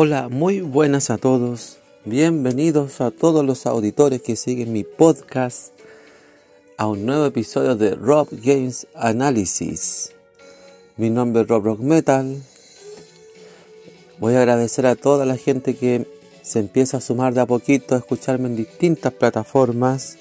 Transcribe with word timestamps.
Hola, 0.00 0.28
muy 0.28 0.60
buenas 0.60 1.10
a 1.10 1.18
todos. 1.18 1.78
Bienvenidos 2.04 3.00
a 3.00 3.10
todos 3.10 3.44
los 3.44 3.66
auditores 3.66 4.22
que 4.22 4.36
siguen 4.36 4.72
mi 4.72 4.84
podcast 4.84 5.72
a 6.76 6.86
un 6.86 7.04
nuevo 7.04 7.26
episodio 7.26 7.74
de 7.74 7.96
Rob 7.96 8.28
Games 8.30 8.86
Analysis. 8.94 10.12
Mi 10.96 11.10
nombre 11.10 11.42
es 11.42 11.48
Rob 11.48 11.64
Rock 11.64 11.80
Metal. 11.80 12.40
Voy 14.20 14.34
a 14.34 14.38
agradecer 14.38 14.86
a 14.86 14.94
toda 14.94 15.26
la 15.26 15.36
gente 15.36 15.74
que 15.74 16.06
se 16.42 16.60
empieza 16.60 16.98
a 16.98 17.00
sumar 17.00 17.34
de 17.34 17.40
a 17.40 17.46
poquito 17.46 17.96
a 17.96 17.98
escucharme 17.98 18.46
en 18.46 18.54
distintas 18.54 19.12
plataformas, 19.12 20.16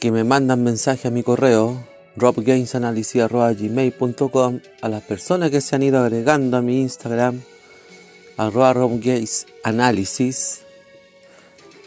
que 0.00 0.10
me 0.10 0.24
mandan 0.24 0.64
mensaje 0.64 1.06
a 1.06 1.12
mi 1.12 1.22
correo 1.22 1.80
robgamesanalysis.gmail.com 2.16 4.60
a 4.82 4.88
las 4.88 5.02
personas 5.04 5.52
que 5.52 5.60
se 5.60 5.76
han 5.76 5.84
ido 5.84 6.00
agregando 6.00 6.56
a 6.56 6.60
mi 6.60 6.80
Instagram 6.80 7.40
arroba 8.36 8.74
Games 8.74 9.46
Análisis 9.62 10.62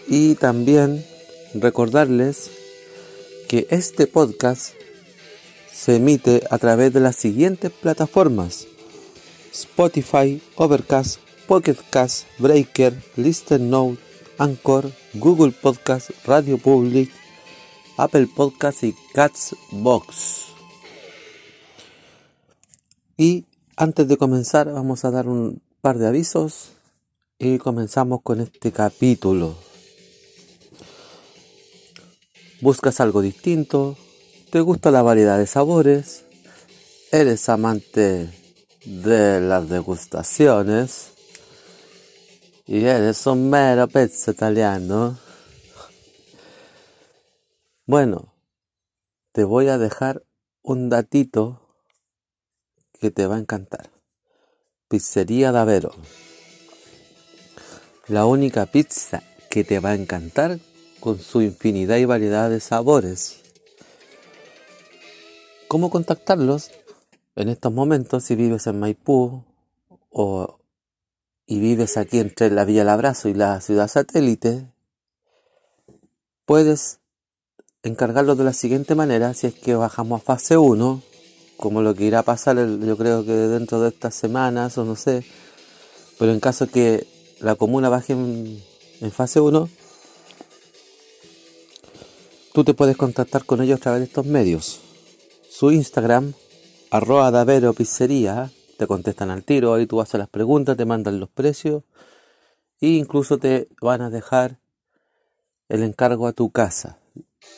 y 0.08 0.36
también 0.36 1.06
recordarles 1.54 2.52
que 3.48 3.68
este 3.70 4.08
podcast 4.08 4.74
se 5.72 5.98
emite 5.98 6.44
a 6.50 6.58
través 6.58 6.94
de 6.94 7.00
las 7.00 7.16
siguientes 7.16 7.72
plataformas 7.72 8.68
Spotify, 9.54 10.42
Overcast, 10.56 11.20
Pocket 11.48 11.78
Cast, 11.90 12.28
Breaker, 12.38 12.94
Listen 13.16 13.70
Note, 13.70 13.98
Anchor, 14.38 14.92
Google 15.14 15.52
Podcast, 15.52 16.12
Radio 16.26 16.58
Public, 16.58 17.12
Apple 17.98 18.28
Podcast 18.36 18.84
y 18.84 18.94
Catsbox. 19.14 20.48
Y 23.18 23.46
antes 23.76 24.08
de 24.08 24.18
comenzar 24.18 24.72
vamos 24.72 25.06
a 25.06 25.12
dar 25.12 25.28
un 25.28 25.62
par 25.82 25.98
de 25.98 26.08
avisos 26.08 26.72
y 27.40 27.58
comenzamos 27.60 28.22
con 28.24 28.42
este 28.42 28.72
capítulo. 28.72 29.56
Buscas 32.62 33.00
algo 33.00 33.22
distinto, 33.22 33.96
te 34.50 34.62
gusta 34.62 34.90
la 34.90 35.04
variedad 35.04 35.38
de 35.38 35.46
sabores, 35.46 36.26
eres 37.12 37.48
amante 37.50 38.30
de 38.86 39.40
las 39.42 39.70
degustaciones 39.70 41.12
y 42.66 42.86
eres 42.86 43.26
un 43.28 43.50
mero 43.50 43.88
pezzo 43.88 44.32
italiano. 44.32 45.18
Bueno, 47.86 48.34
te 49.32 49.44
voy 49.44 49.68
a 49.68 49.78
dejar 49.78 50.24
un 50.64 50.90
datito 50.90 51.62
que 53.00 53.12
te 53.12 53.28
va 53.28 53.36
a 53.36 53.40
encantar. 53.40 53.97
Pizzería 54.88 55.52
Davero. 55.52 55.94
La 58.08 58.26
única 58.26 58.66
pizza 58.68 59.22
que 59.50 59.66
te 59.66 59.80
va 59.80 59.90
a 59.90 59.96
encantar 59.96 60.60
con 61.02 61.20
su 61.20 61.42
infinidad 61.42 61.98
y 61.98 62.06
variedad 62.06 62.50
de 62.50 62.62
sabores. 62.62 63.42
¿Cómo 65.68 65.90
contactarlos? 65.90 66.72
En 67.36 67.50
estos 67.50 67.74
momentos, 67.74 68.24
si 68.24 68.36
vives 68.36 68.66
en 68.68 68.80
Maipú 68.80 69.44
o, 70.10 70.58
y 71.46 71.60
vives 71.60 71.98
aquí 71.98 72.20
entre 72.20 72.50
la 72.50 72.64
Villa 72.64 72.86
Labrazo 72.86 73.28
y 73.28 73.34
la 73.34 73.60
ciudad 73.60 73.90
satélite, 73.90 74.72
puedes 76.46 77.00
encargarlo 77.84 78.36
de 78.36 78.46
la 78.46 78.54
siguiente 78.54 78.96
manera, 78.96 79.34
si 79.34 79.48
es 79.48 79.54
que 79.54 79.76
bajamos 79.76 80.22
a 80.22 80.24
fase 80.24 80.58
1, 80.58 81.02
como 81.58 81.82
lo 81.82 81.96
que 81.96 82.06
irá 82.06 82.20
a 82.20 82.24
pasar 82.24 82.58
yo 82.58 82.98
creo 82.98 83.26
que 83.26 83.34
dentro 83.34 83.82
de 83.82 83.90
estas 83.90 84.16
semanas 84.16 84.78
o 84.78 84.86
no 84.86 84.96
sé, 84.96 85.26
pero 86.20 86.32
en 86.32 86.40
caso 86.40 86.68
que 86.68 87.08
la 87.40 87.56
comuna 87.56 87.90
baje 87.90 88.14
en, 88.14 89.12
fase 89.12 89.40
1, 89.40 89.70
tú 92.54 92.64
te 92.64 92.74
puedes 92.74 92.98
contactar 92.98 93.46
con 93.46 93.62
ellos 93.62 93.80
a 93.80 93.82
través 93.84 94.00
de 94.02 94.06
estos 94.06 94.26
medios. 94.26 94.80
Su 95.50 95.72
Instagram, 95.72 96.34
arroba 96.92 97.32
davero 97.32 97.74
pizzería, 97.74 98.52
te 98.78 98.88
contestan 98.88 99.32
al 99.32 99.44
tiro, 99.44 99.74
ahí 99.74 99.88
tú 99.88 100.02
haces 100.02 100.20
las 100.20 100.30
preguntas, 100.30 100.78
te 100.78 100.86
mandan 100.86 101.20
los 101.20 101.30
precios 101.30 101.84
e 102.80 102.90
incluso 102.90 103.40
te 103.40 103.68
van 103.82 104.02
a 104.02 104.10
dejar 104.10 104.60
el 105.70 105.84
encargo 105.84 106.28
a 106.28 106.34
tu 106.34 106.52
casa 106.52 107.00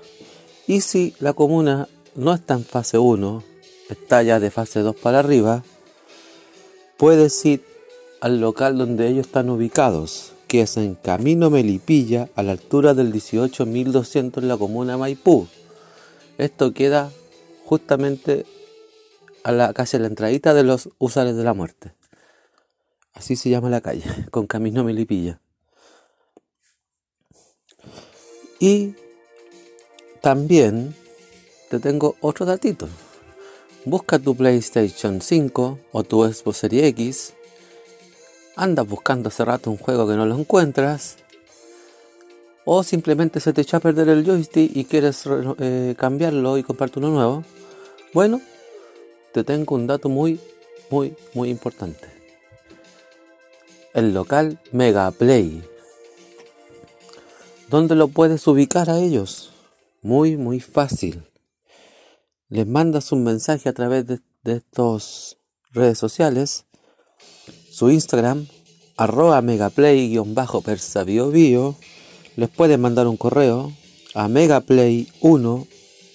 Y 0.67 0.79
si 0.81 1.15
la 1.19 1.33
comuna 1.33 1.89
no 2.15 2.33
está 2.33 2.53
en 2.53 2.63
fase 2.63 2.97
1, 2.97 3.43
está 3.89 4.23
ya 4.23 4.39
de 4.39 4.51
fase 4.51 4.79
2 4.79 4.95
para 4.95 5.19
arriba, 5.19 5.65
puedes 6.97 7.45
ir 7.45 7.65
al 8.21 8.39
local 8.39 8.77
donde 8.77 9.07
ellos 9.07 9.25
están 9.25 9.49
ubicados 9.49 10.31
que 10.49 10.61
es 10.61 10.77
en 10.77 10.95
Camino 10.95 11.51
Melipilla, 11.51 12.27
a 12.35 12.41
la 12.41 12.53
altura 12.53 12.95
del 12.95 13.11
18200 13.11 14.43
en 14.43 14.49
la 14.49 14.57
comuna 14.57 14.97
Maipú. 14.97 15.47
Esto 16.39 16.73
queda 16.73 17.11
justamente 17.65 18.47
a 19.43 19.51
la 19.51 19.73
casi 19.73 19.97
a 19.97 19.99
la 19.99 20.07
entradita 20.07 20.55
de 20.55 20.63
los 20.63 20.89
Usares 20.97 21.35
de 21.35 21.43
la 21.43 21.53
Muerte. 21.53 21.93
Así 23.13 23.35
se 23.35 23.51
llama 23.51 23.69
la 23.69 23.81
calle, 23.81 24.03
con 24.31 24.47
Camino 24.47 24.83
Melipilla. 24.83 25.39
Y 28.59 28.95
también 30.21 30.95
te 31.69 31.79
tengo 31.79 32.15
otro 32.21 32.47
datito. 32.47 32.89
Busca 33.85 34.17
tu 34.17 34.35
PlayStation 34.35 35.21
5 35.21 35.79
o 35.91 36.03
tu 36.03 36.23
Xbox 36.23 36.57
Series 36.57 36.85
X 36.85 37.33
andas 38.59 38.87
buscando 38.87 39.29
hace 39.29 39.45
rato 39.45 39.71
un 39.71 39.77
juego 39.77 40.07
que 40.07 40.15
no 40.15 40.25
lo 40.25 40.37
encuentras, 40.37 41.17
o 42.65 42.83
simplemente 42.83 43.39
se 43.39 43.53
te 43.53 43.61
echa 43.61 43.77
a 43.77 43.79
perder 43.79 44.09
el 44.09 44.25
joystick 44.25 44.75
y 44.75 44.85
quieres 44.85 45.23
eh, 45.59 45.95
cambiarlo 45.97 46.57
y 46.57 46.63
comprarte 46.63 46.99
uno 46.99 47.09
nuevo, 47.09 47.43
bueno, 48.13 48.41
te 49.33 49.43
tengo 49.43 49.75
un 49.75 49.87
dato 49.87 50.09
muy, 50.09 50.39
muy, 50.89 51.15
muy 51.33 51.49
importante. 51.49 52.07
El 53.93 54.13
local 54.13 54.59
Mega 54.71 55.09
Play. 55.11 55.63
¿Dónde 57.69 57.95
lo 57.95 58.09
puedes 58.09 58.45
ubicar 58.45 58.89
a 58.89 58.99
ellos? 58.99 59.53
Muy, 60.01 60.37
muy 60.37 60.59
fácil. 60.59 61.23
Les 62.49 62.67
mandas 62.67 63.11
un 63.11 63.23
mensaje 63.23 63.69
a 63.69 63.73
través 63.73 64.05
de, 64.05 64.19
de 64.43 64.57
estas 64.57 65.37
redes 65.71 65.97
sociales 65.97 66.65
su 67.79 67.89
Instagram, 67.89 68.45
arroba 68.99 69.41
megaplay-persa 69.41 71.03
bio, 71.05 71.75
les 72.35 72.49
pueden 72.49 72.81
mandar 72.81 73.07
un 73.07 73.15
correo 73.15 73.71
a 74.13 74.27
megaplay1 74.27 75.67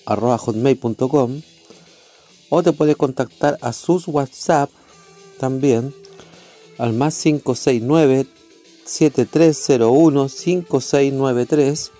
arroba 0.04 0.36
hotmail.com 0.36 1.40
o 2.50 2.62
te 2.62 2.74
puedes 2.74 2.96
contactar 2.96 3.56
a 3.62 3.72
sus 3.72 4.06
WhatsApp 4.06 4.68
también 5.40 5.94
al 6.76 6.92
más 6.92 7.18
569 7.22 8.26
7301 8.84 10.28
5693 10.28 11.90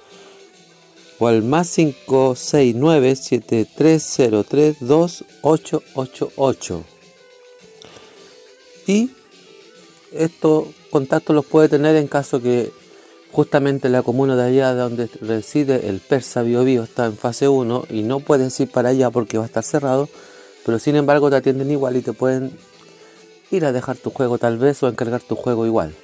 o 1.19 1.29
al 1.29 1.43
más 1.43 1.71
569 1.71 3.17
7303 3.17 4.77
2888 4.81 6.85
y 8.87 9.09
estos 10.15 10.67
contactos 10.91 11.35
los 11.35 11.45
puede 11.45 11.69
tener 11.69 11.97
en 11.97 12.07
caso 12.07 12.41
que 12.41 12.73
justamente 13.33 13.89
la 13.89 14.03
comuna 14.03 14.37
de 14.37 14.45
allá 14.45 14.75
donde 14.75 15.09
reside 15.21 15.89
el 15.89 16.01
persa 16.01 16.43
Bio, 16.43 16.63
Bio 16.65 16.85
está 16.85 17.07
en 17.07 17.17
fase 17.17 17.49
1 17.49 17.87
y 17.91 18.03
no 18.03 18.21
puedes 18.21 18.59
ir 18.61 18.71
para 18.71 18.91
allá 18.91 19.11
porque 19.11 19.39
va 19.39 19.45
a 19.45 19.47
estar 19.47 19.65
cerrado, 19.65 20.09
pero 20.65 20.79
sin 20.79 20.95
embargo 20.95 21.31
te 21.31 21.37
atienden 21.37 21.71
igual 21.71 21.97
y 21.97 22.03
te 22.03 22.13
pueden 22.13 22.57
ir 23.51 23.65
a 23.65 23.73
dejar 23.73 23.97
tu 23.97 24.11
juego 24.11 24.39
tal 24.39 24.57
vez 24.59 24.83
o 24.83 24.89
encargar 24.89 25.21
tu 25.21 25.35
juego 25.35 25.67
igual. 25.67 25.95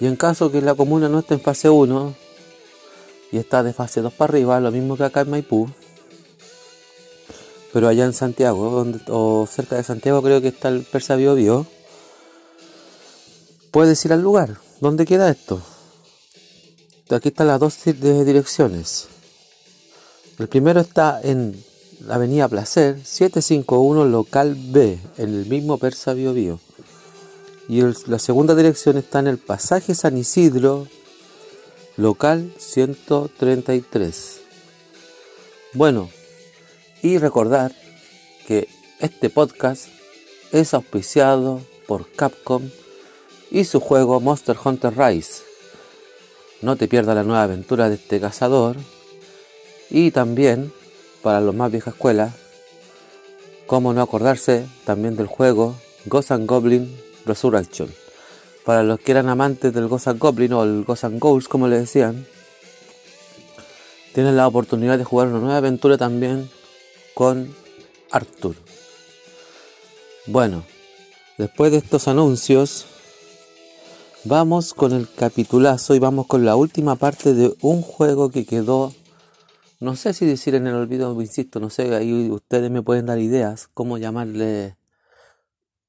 Y 0.00 0.06
en 0.06 0.16
caso 0.16 0.50
que 0.50 0.62
la 0.62 0.74
comuna 0.74 1.08
no 1.08 1.18
esté 1.18 1.34
en 1.34 1.40
fase 1.40 1.68
1 1.68 2.14
y 3.30 3.36
está 3.38 3.62
de 3.62 3.74
fase 3.74 4.00
2 4.00 4.12
para 4.14 4.30
arriba, 4.30 4.58
lo 4.60 4.70
mismo 4.70 4.96
que 4.96 5.04
acá 5.04 5.20
en 5.20 5.30
Maipú, 5.30 5.68
pero 7.74 7.88
allá 7.88 8.04
en 8.04 8.12
Santiago, 8.12 8.70
donde, 8.70 9.00
o 9.08 9.46
cerca 9.50 9.76
de 9.76 9.82
Santiago 9.82 10.22
creo 10.22 10.40
que 10.40 10.48
está 10.48 10.68
el 10.68 10.82
Persa 10.82 11.16
Bio 11.16 11.34
Bio, 11.34 11.66
puedes 13.74 14.04
ir 14.04 14.12
al 14.12 14.22
lugar. 14.22 14.56
¿Dónde 14.80 15.04
queda 15.04 15.28
esto? 15.28 15.60
Aquí 17.10 17.30
están 17.30 17.48
las 17.48 17.58
dos 17.58 17.76
direcciones. 17.84 19.08
El 20.38 20.46
primero 20.46 20.78
está 20.80 21.20
en 21.20 21.60
la 22.06 22.14
avenida 22.14 22.46
Placer, 22.46 23.04
751 23.04 24.04
local 24.04 24.56
B, 24.56 25.00
en 25.18 25.28
el 25.28 25.46
mismo 25.46 25.78
Persa 25.78 26.14
Bio 26.14 26.32
Bio. 26.32 26.60
Y 27.68 27.82
la 28.06 28.20
segunda 28.20 28.54
dirección 28.54 28.96
está 28.96 29.18
en 29.18 29.26
el 29.26 29.38
pasaje 29.38 29.96
San 29.96 30.16
Isidro, 30.18 30.86
local 31.96 32.54
133. 32.58 34.40
Bueno, 35.72 36.10
y 37.02 37.18
recordar 37.18 37.74
que 38.46 38.68
este 39.00 39.30
podcast 39.30 39.88
es 40.52 40.74
auspiciado 40.74 41.60
por 41.88 42.08
Capcom 42.12 42.70
y 43.54 43.62
su 43.62 43.78
juego 43.78 44.18
Monster 44.18 44.56
Hunter 44.62 44.98
Rise. 44.98 45.44
No 46.60 46.74
te 46.74 46.88
pierdas 46.88 47.14
la 47.14 47.22
nueva 47.22 47.44
aventura 47.44 47.88
de 47.88 47.94
este 47.94 48.18
cazador. 48.18 48.74
Y 49.90 50.10
también, 50.10 50.72
para 51.22 51.40
los 51.40 51.54
más 51.54 51.70
vieja 51.70 51.90
escuela, 51.90 52.34
cómo 53.68 53.92
no 53.92 54.02
acordarse 54.02 54.66
también 54.84 55.14
del 55.14 55.28
juego 55.28 55.76
Ghost 56.06 56.32
Goblin 56.32 57.00
Resurrection. 57.26 57.94
Para 58.64 58.82
los 58.82 58.98
que 58.98 59.12
eran 59.12 59.28
amantes 59.28 59.72
del 59.72 59.86
Ghost 59.86 60.08
Goblin 60.18 60.52
o 60.52 60.64
el 60.64 60.82
Ghost 60.82 61.04
Ghost, 61.12 61.46
como 61.46 61.68
le 61.68 61.78
decían, 61.78 62.26
tienen 64.14 64.36
la 64.36 64.48
oportunidad 64.48 64.98
de 64.98 65.04
jugar 65.04 65.28
una 65.28 65.38
nueva 65.38 65.58
aventura 65.58 65.96
también 65.96 66.50
con 67.14 67.54
Arthur. 68.10 68.56
Bueno, 70.26 70.64
después 71.38 71.70
de 71.70 71.78
estos 71.78 72.08
anuncios, 72.08 72.86
vamos 74.24 74.72
con 74.72 74.92
el 74.92 75.08
capitulazo 75.10 75.94
y 75.94 75.98
vamos 75.98 76.26
con 76.26 76.44
la 76.44 76.56
última 76.56 76.96
parte 76.96 77.34
de 77.34 77.54
un 77.60 77.82
juego 77.82 78.30
que 78.30 78.46
quedó, 78.46 78.92
no 79.80 79.96
sé 79.96 80.14
si 80.14 80.24
decir 80.24 80.54
en 80.54 80.66
el 80.66 80.74
olvido, 80.74 81.20
insisto, 81.20 81.60
no 81.60 81.68
sé, 81.68 81.94
ahí 81.94 82.30
ustedes 82.30 82.70
me 82.70 82.82
pueden 82.82 83.06
dar 83.06 83.18
ideas, 83.18 83.68
cómo 83.74 83.98
llamarle. 83.98 84.76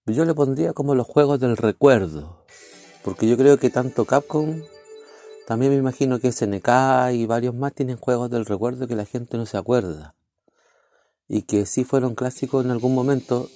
Yo 0.06 0.26
le 0.26 0.34
pondría 0.34 0.74
como 0.74 0.96
los 0.96 1.08
juegos 1.08 1.40
del 1.40 1.58
recuerdo, 1.58 2.46
porque 3.04 3.28
yo 3.28 3.38
creo 3.38 3.58
que 3.58 3.70
tanto 3.70 4.06
Capcom, 4.06 4.62
también 5.48 5.72
me 5.72 5.78
imagino 5.78 6.20
que 6.20 6.32
SNK 6.32 7.14
y 7.14 7.26
varios 7.26 7.56
más 7.56 7.74
tienen 7.74 7.98
juegos 7.98 8.30
del 8.30 8.46
recuerdo 8.46 8.88
que 8.88 8.96
la 8.96 9.06
gente 9.06 9.38
no 9.38 9.46
se 9.46 9.58
acuerda 9.58 10.16
y 11.28 11.44
que 11.44 11.66
sí 11.66 11.84
fueron 11.84 12.16
clásicos 12.16 12.66
en 12.66 12.72
algún 12.72 12.94
momento 12.94 13.50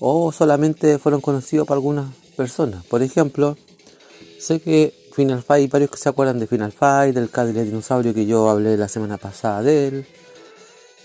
o 0.00 0.32
solamente 0.32 0.98
fueron 0.98 1.20
conocidos 1.20 1.66
por 1.66 1.76
algunas 1.76 2.21
personas. 2.42 2.84
Por 2.86 3.02
ejemplo, 3.02 3.56
sé 4.40 4.60
que 4.60 4.92
Final 5.14 5.44
Fight, 5.44 5.70
varios 5.70 5.90
que 5.90 5.96
se 5.96 6.08
acuerdan 6.08 6.40
de 6.40 6.48
Final 6.48 6.72
Fight, 6.72 7.14
del 7.14 7.30
Cadillac 7.30 7.66
Dinosaurio 7.66 8.12
que 8.12 8.26
yo 8.26 8.50
hablé 8.50 8.76
la 8.76 8.88
semana 8.88 9.16
pasada 9.16 9.62
de 9.62 9.86
él, 9.86 10.06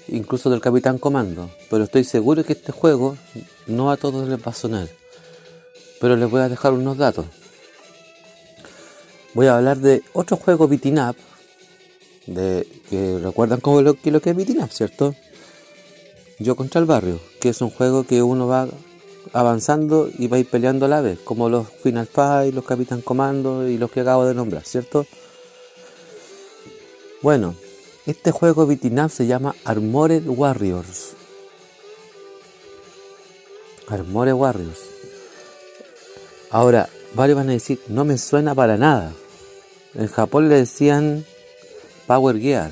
incluso 0.07 0.49
del 0.49 0.61
Capitán 0.61 0.97
Comando, 0.97 1.51
pero 1.69 1.83
estoy 1.83 2.03
seguro 2.03 2.43
que 2.43 2.53
este 2.53 2.71
juego 2.71 3.17
no 3.67 3.91
a 3.91 3.97
todos 3.97 4.27
les 4.27 4.39
va 4.39 4.51
a 4.51 4.53
sonar. 4.53 4.87
Pero 6.01 6.15
les 6.15 6.27
voy 6.27 6.41
a 6.41 6.49
dejar 6.49 6.73
unos 6.73 6.97
datos. 6.97 7.25
Voy 9.35 9.45
a 9.45 9.57
hablar 9.57 9.77
de 9.77 10.01
otro 10.13 10.37
juego 10.37 10.67
beating 10.67 10.99
up 10.99 11.15
de 12.25 12.67
que 12.89 13.19
recuerdan 13.19 13.59
como 13.59 13.83
lo, 13.83 13.93
que, 13.93 14.09
lo 14.09 14.21
que 14.21 14.31
es 14.31 14.35
beating 14.35 14.63
up, 14.63 14.71
¿cierto? 14.71 15.13
Yo 16.39 16.55
contra 16.55 16.81
el 16.81 16.87
barrio, 16.87 17.19
que 17.39 17.49
es 17.49 17.61
un 17.61 17.69
juego 17.69 18.05
que 18.05 18.23
uno 18.23 18.47
va 18.47 18.67
avanzando 19.33 20.09
y 20.17 20.27
va 20.27 20.37
a 20.37 20.39
ir 20.39 20.49
peleando 20.49 20.85
a 20.85 20.89
la 20.89 21.01
vez, 21.01 21.19
como 21.23 21.49
los 21.49 21.67
Final 21.83 22.07
Fight, 22.07 22.53
los 22.53 22.65
Capitán 22.65 23.01
Comando 23.01 23.67
y 23.67 23.77
los 23.77 23.91
que 23.91 24.01
acabo 24.01 24.25
de 24.25 24.33
nombrar, 24.33 24.63
¿cierto? 24.63 25.05
Bueno, 27.21 27.55
este 28.05 28.31
juego 28.31 28.65
beating 28.65 28.99
up 28.99 29.09
se 29.09 29.27
llama 29.27 29.55
Armored 29.65 30.27
Warriors. 30.27 31.13
Armored 33.87 34.33
Warriors. 34.33 34.79
Ahora, 36.49 36.89
varios 37.13 37.37
van 37.37 37.49
a 37.49 37.53
decir, 37.53 37.81
no 37.87 38.05
me 38.05 38.17
suena 38.17 38.55
para 38.55 38.77
nada. 38.77 39.13
En 39.93 40.07
Japón 40.07 40.49
le 40.49 40.55
decían 40.55 41.25
Power 42.05 42.39
Gear. 42.39 42.71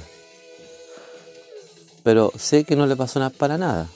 Pero 2.03 2.31
sé 2.37 2.63
que 2.63 2.75
no 2.75 2.85
le 2.85 2.95
pasó 2.95 3.19
nada 3.19 3.31
para 3.31 3.57
nada. 3.57 3.89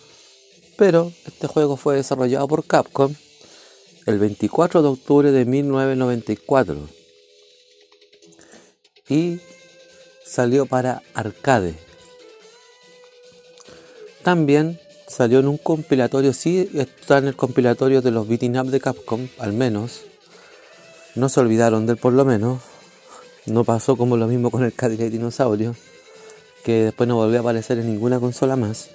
Pero 0.80 1.12
este 1.26 1.48
juego 1.48 1.76
fue 1.76 1.98
desarrollado 1.98 2.48
por 2.48 2.64
Capcom 2.64 3.14
el 4.06 4.18
24 4.18 4.82
de 4.82 4.88
octubre 4.88 5.30
de 5.30 5.44
1994 5.44 6.78
y 9.10 9.42
salió 10.26 10.66
para 10.68 11.04
arcade. 11.14 11.76
También 14.24 14.80
salió 15.06 15.40
en 15.40 15.50
un 15.50 15.58
compilatorio, 15.58 16.32
sí 16.32 16.70
está 16.74 17.18
en 17.18 17.28
el 17.28 17.36
compilatorio 17.36 18.02
de 18.02 18.12
los 18.12 18.26
beating 18.30 18.58
up 18.58 18.68
de 18.68 18.80
Capcom, 18.80 19.28
al 19.38 19.52
menos. 19.52 20.04
No 21.14 21.28
se 21.28 21.42
olvidaron 21.42 21.88
de 21.88 21.94
él 21.94 21.98
por 21.98 22.14
lo 22.14 22.24
menos. 22.24 22.62
No 23.46 23.66
pasó 23.66 23.98
como 23.98 24.16
lo 24.16 24.28
mismo 24.28 24.50
con 24.50 24.64
el 24.64 24.74
Cadillac 24.74 25.10
Dinosaurio, 25.10 25.76
que 26.64 26.86
después 26.86 27.10
no 27.10 27.18
volvió 27.18 27.40
a 27.40 27.42
aparecer 27.42 27.80
en 27.80 27.88
ninguna 27.88 28.22
consola 28.22 28.56
más. 28.56 28.90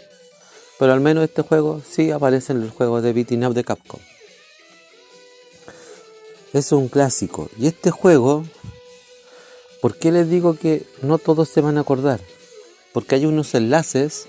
Pero 0.79 0.93
al 0.93 1.01
menos 1.01 1.25
este 1.25 1.43
juego 1.43 1.81
sí 1.89 2.11
aparece 2.11 2.53
en 2.53 2.63
el 2.63 2.71
juego 2.71 3.01
de 3.01 3.13
beating 3.13 3.45
up 3.45 3.55
de 3.55 3.65
Capcom. 3.65 4.01
Es 6.53 6.73
un 6.73 6.89
clásico. 6.89 7.49
Y 7.59 7.67
este 7.67 7.91
juego, 7.91 8.45
¿por 9.81 9.97
qué 9.97 10.13
les 10.13 10.29
digo 10.29 10.57
que 10.57 10.85
no 11.03 11.19
todos 11.19 11.49
se 11.49 11.61
van 11.61 11.79
a 11.79 11.83
acordar? 11.83 12.21
Porque 12.93 13.17
hay 13.17 13.27
unos 13.27 13.55
enlaces 13.55 14.27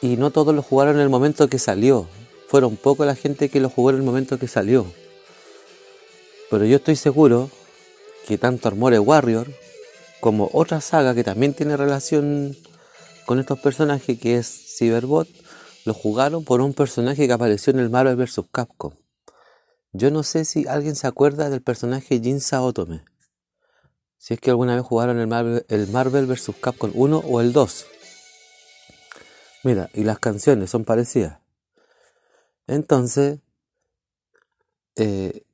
y 0.00 0.16
no 0.16 0.30
todos 0.30 0.54
lo 0.54 0.62
jugaron 0.62 0.96
en 0.96 1.02
el 1.02 1.08
momento 1.08 1.48
que 1.48 1.58
salió. 1.58 2.06
Fueron 2.48 2.76
poco 2.76 3.04
la 3.04 3.14
gente 3.14 3.48
que 3.48 3.60
lo 3.60 3.70
jugó 3.70 3.90
en 3.90 3.96
el 3.96 4.02
momento 4.02 4.38
que 4.38 4.48
salió. 4.48 4.86
Pero 6.50 6.66
yo 6.66 6.76
estoy 6.76 6.96
seguro 6.96 7.50
que 8.26 8.38
tanto 8.38 8.68
Armore 8.68 8.98
Warrior 8.98 9.48
como 10.20 10.48
otra 10.52 10.80
saga 10.80 11.14
que 11.14 11.24
también 11.24 11.52
tiene 11.52 11.76
relación 11.76 12.56
con 13.26 13.38
estos 13.38 13.58
personajes 13.60 14.18
que 14.18 14.36
es 14.36 14.76
Cyberbot, 14.78 15.28
lo 15.84 15.94
jugaron 15.94 16.44
por 16.44 16.60
un 16.60 16.74
personaje 16.74 17.26
que 17.26 17.32
apareció 17.32 17.72
en 17.72 17.78
el 17.78 17.90
Marvel 17.90 18.16
vs. 18.16 18.42
Capcom. 18.50 18.92
Yo 19.92 20.10
no 20.10 20.22
sé 20.22 20.44
si 20.44 20.66
alguien 20.66 20.96
se 20.96 21.06
acuerda 21.06 21.50
del 21.50 21.62
personaje 21.62 22.20
Jin 22.20 22.40
Saotome. 22.40 23.04
Si 24.18 24.34
es 24.34 24.40
que 24.40 24.50
alguna 24.50 24.74
vez 24.74 24.84
jugaron 24.84 25.18
el 25.18 25.26
Marvel, 25.26 25.64
el 25.68 25.88
Marvel 25.88 26.26
vs. 26.26 26.52
Capcom 26.60 26.90
1 26.94 27.18
o 27.18 27.40
el 27.40 27.52
2. 27.52 27.86
Mira, 29.62 29.90
y 29.94 30.04
las 30.04 30.18
canciones 30.18 30.70
son 30.70 30.84
parecidas. 30.84 31.38
Entonces, 32.66 33.40
eh, 34.96 35.44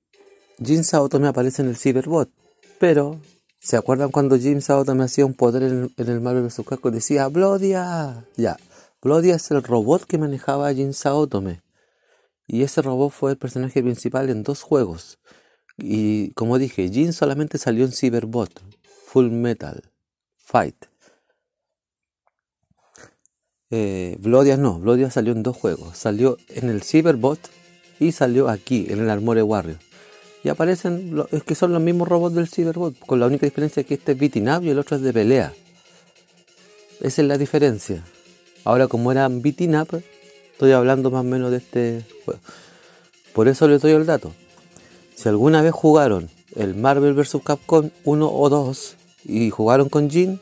Jin 0.64 0.84
Saotome 0.84 1.28
aparece 1.28 1.62
en 1.62 1.68
el 1.68 1.76
Cyberbot. 1.76 2.30
Pero, 2.78 3.20
¿se 3.60 3.76
acuerdan 3.76 4.10
cuando 4.10 4.38
Jim 4.38 4.60
Sao 4.60 4.84
también 4.84 5.04
hacía 5.04 5.26
un 5.26 5.34
poder 5.34 5.62
en, 5.62 5.92
el 5.96 6.20
Marvel 6.20 6.44
vs. 6.44 6.62
Capcom? 6.66 6.92
Decía, 6.92 7.28
Blodia. 7.28 8.26
Ya, 8.36 8.56
Blodia 9.02 9.36
es 9.36 9.50
el 9.50 9.62
robot 9.62 10.04
que 10.04 10.18
manejaba 10.18 10.68
a 10.68 10.74
Jin 10.74 10.94
Saotome. 10.94 11.62
Y 12.46 12.62
ese 12.62 12.82
robot 12.82 13.12
fue 13.12 13.32
el 13.32 13.36
personaje 13.36 13.82
principal 13.82 14.28
en 14.30 14.42
dos 14.42 14.62
juegos. 14.62 15.18
Y 15.76 16.32
como 16.32 16.58
dije, 16.58 16.88
Jin 16.88 17.12
solamente 17.12 17.58
salió 17.58 17.84
en 17.84 17.92
Cyberbot, 17.92 18.50
Full 19.06 19.30
Metal, 19.30 19.82
Fight. 20.36 20.86
Eh, 23.70 24.16
Blodia 24.18 24.56
no, 24.56 24.80
Blodia 24.80 25.10
salió 25.10 25.32
en 25.32 25.42
dos 25.42 25.56
juegos. 25.56 25.96
Salió 25.96 26.38
en 26.48 26.70
el 26.70 26.82
Cyberbot 26.82 27.38
y 28.00 28.12
salió 28.12 28.48
aquí, 28.48 28.86
en 28.88 29.00
el 29.00 29.10
Armore 29.10 29.42
Warrior 29.42 29.89
y 30.42 30.48
aparecen, 30.48 31.22
es 31.30 31.42
que 31.42 31.54
son 31.54 31.72
los 31.72 31.82
mismos 31.82 32.08
robots 32.08 32.34
del 32.34 32.48
Cyberbot, 32.48 32.98
con 33.00 33.20
la 33.20 33.26
única 33.26 33.46
diferencia 33.46 33.84
que 33.84 33.94
este 33.94 34.12
es 34.12 34.18
beating 34.18 34.48
y 34.62 34.70
el 34.70 34.78
otro 34.78 34.96
es 34.96 35.02
de 35.02 35.12
pelea. 35.12 35.52
Esa 37.00 37.22
es 37.22 37.28
la 37.28 37.38
diferencia. 37.38 38.02
Ahora 38.64 38.86
como 38.88 39.12
eran 39.12 39.42
beating 39.42 39.74
estoy 40.52 40.72
hablando 40.72 41.10
más 41.10 41.20
o 41.20 41.24
menos 41.24 41.50
de 41.50 41.58
este. 41.58 42.04
Por 43.34 43.48
eso 43.48 43.68
le 43.68 43.78
doy 43.78 43.92
el 43.92 44.06
dato. 44.06 44.32
Si 45.14 45.28
alguna 45.28 45.62
vez 45.62 45.72
jugaron 45.72 46.30
el 46.56 46.74
Marvel 46.74 47.14
vs. 47.14 47.38
Capcom 47.44 47.90
1 48.04 48.32
o 48.32 48.48
2 48.48 48.96
y 49.24 49.50
jugaron 49.50 49.88
con 49.88 50.10
Jin, 50.10 50.40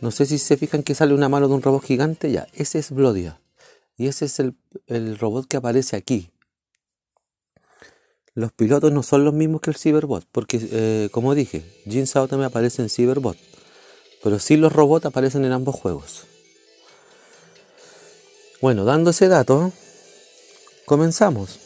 no 0.00 0.10
sé 0.10 0.26
si 0.26 0.38
se 0.38 0.56
fijan 0.56 0.82
que 0.82 0.94
sale 0.94 1.14
una 1.14 1.28
mano 1.28 1.48
de 1.48 1.54
un 1.54 1.62
robot 1.62 1.82
gigante, 1.84 2.30
ya, 2.30 2.46
ese 2.54 2.78
es 2.78 2.90
Blodia. 2.90 3.40
Y 3.96 4.08
ese 4.08 4.24
es 4.26 4.38
el, 4.40 5.18
robot 5.18 5.46
que 5.46 5.56
aparece 5.56 5.96
aquí. 5.96 6.30
Los 8.34 8.50
pilotos 8.50 8.90
no 8.90 9.04
son 9.04 9.24
los 9.24 9.32
mismos 9.32 9.60
que 9.60 9.70
el 9.70 9.76
Cyberbot, 9.76 10.26
porque 10.32 10.58
eh, 10.60 11.08
como 11.12 11.34
dije, 11.36 11.62
Jin 11.88 12.08
Sao 12.08 12.26
también 12.26 12.48
aparece 12.48 12.82
en 12.82 12.90
Cyberbot. 12.90 13.36
Pero 14.24 14.40
sí 14.40 14.56
los 14.56 14.72
robots 14.72 15.06
aparecen 15.06 15.44
en 15.44 15.52
ambos 15.52 15.76
juegos. 15.76 16.24
Bueno, 18.60 18.84
dando 18.84 19.10
ese 19.10 19.28
dato, 19.28 19.72
comenzamos. 20.84 21.60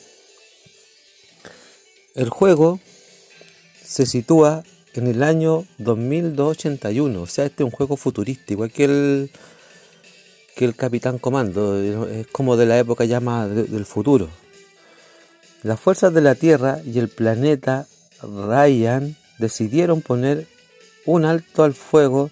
El 2.15 2.29
juego 2.29 2.81
se 3.83 4.05
sitúa 4.05 4.65
en 4.95 5.07
el 5.07 5.23
año 5.23 5.65
2281, 5.79 7.23
o 7.23 7.27
sea, 7.27 7.47
este 7.47 7.63
es 7.63 7.65
un 7.65 7.71
juego 7.71 7.97
futurista, 7.97 8.53
igual 8.53 8.73
que 8.73 8.85
el, 8.85 9.31
que 10.57 10.65
el 10.65 10.75
Capitán 10.75 11.19
Comando, 11.19 11.81
es 11.81 12.27
como 12.27 12.57
de 12.57 12.67
la 12.67 12.79
época 12.79 13.05
ya 13.05 13.21
más 13.21 13.55
del 13.55 13.87
futuro. 13.87 14.29
Las 15.63 15.81
fuerzas 15.81 16.15
de 16.15 16.21
la 16.21 16.37
Tierra 16.37 16.81
y 16.85 16.99
el 16.99 17.09
planeta 17.09 17.87
Ryan 18.23 19.17
decidieron 19.39 20.03
poner 20.03 20.47
un 21.05 21.25
alto 21.25 21.65
al 21.65 21.75
fuego 21.75 22.31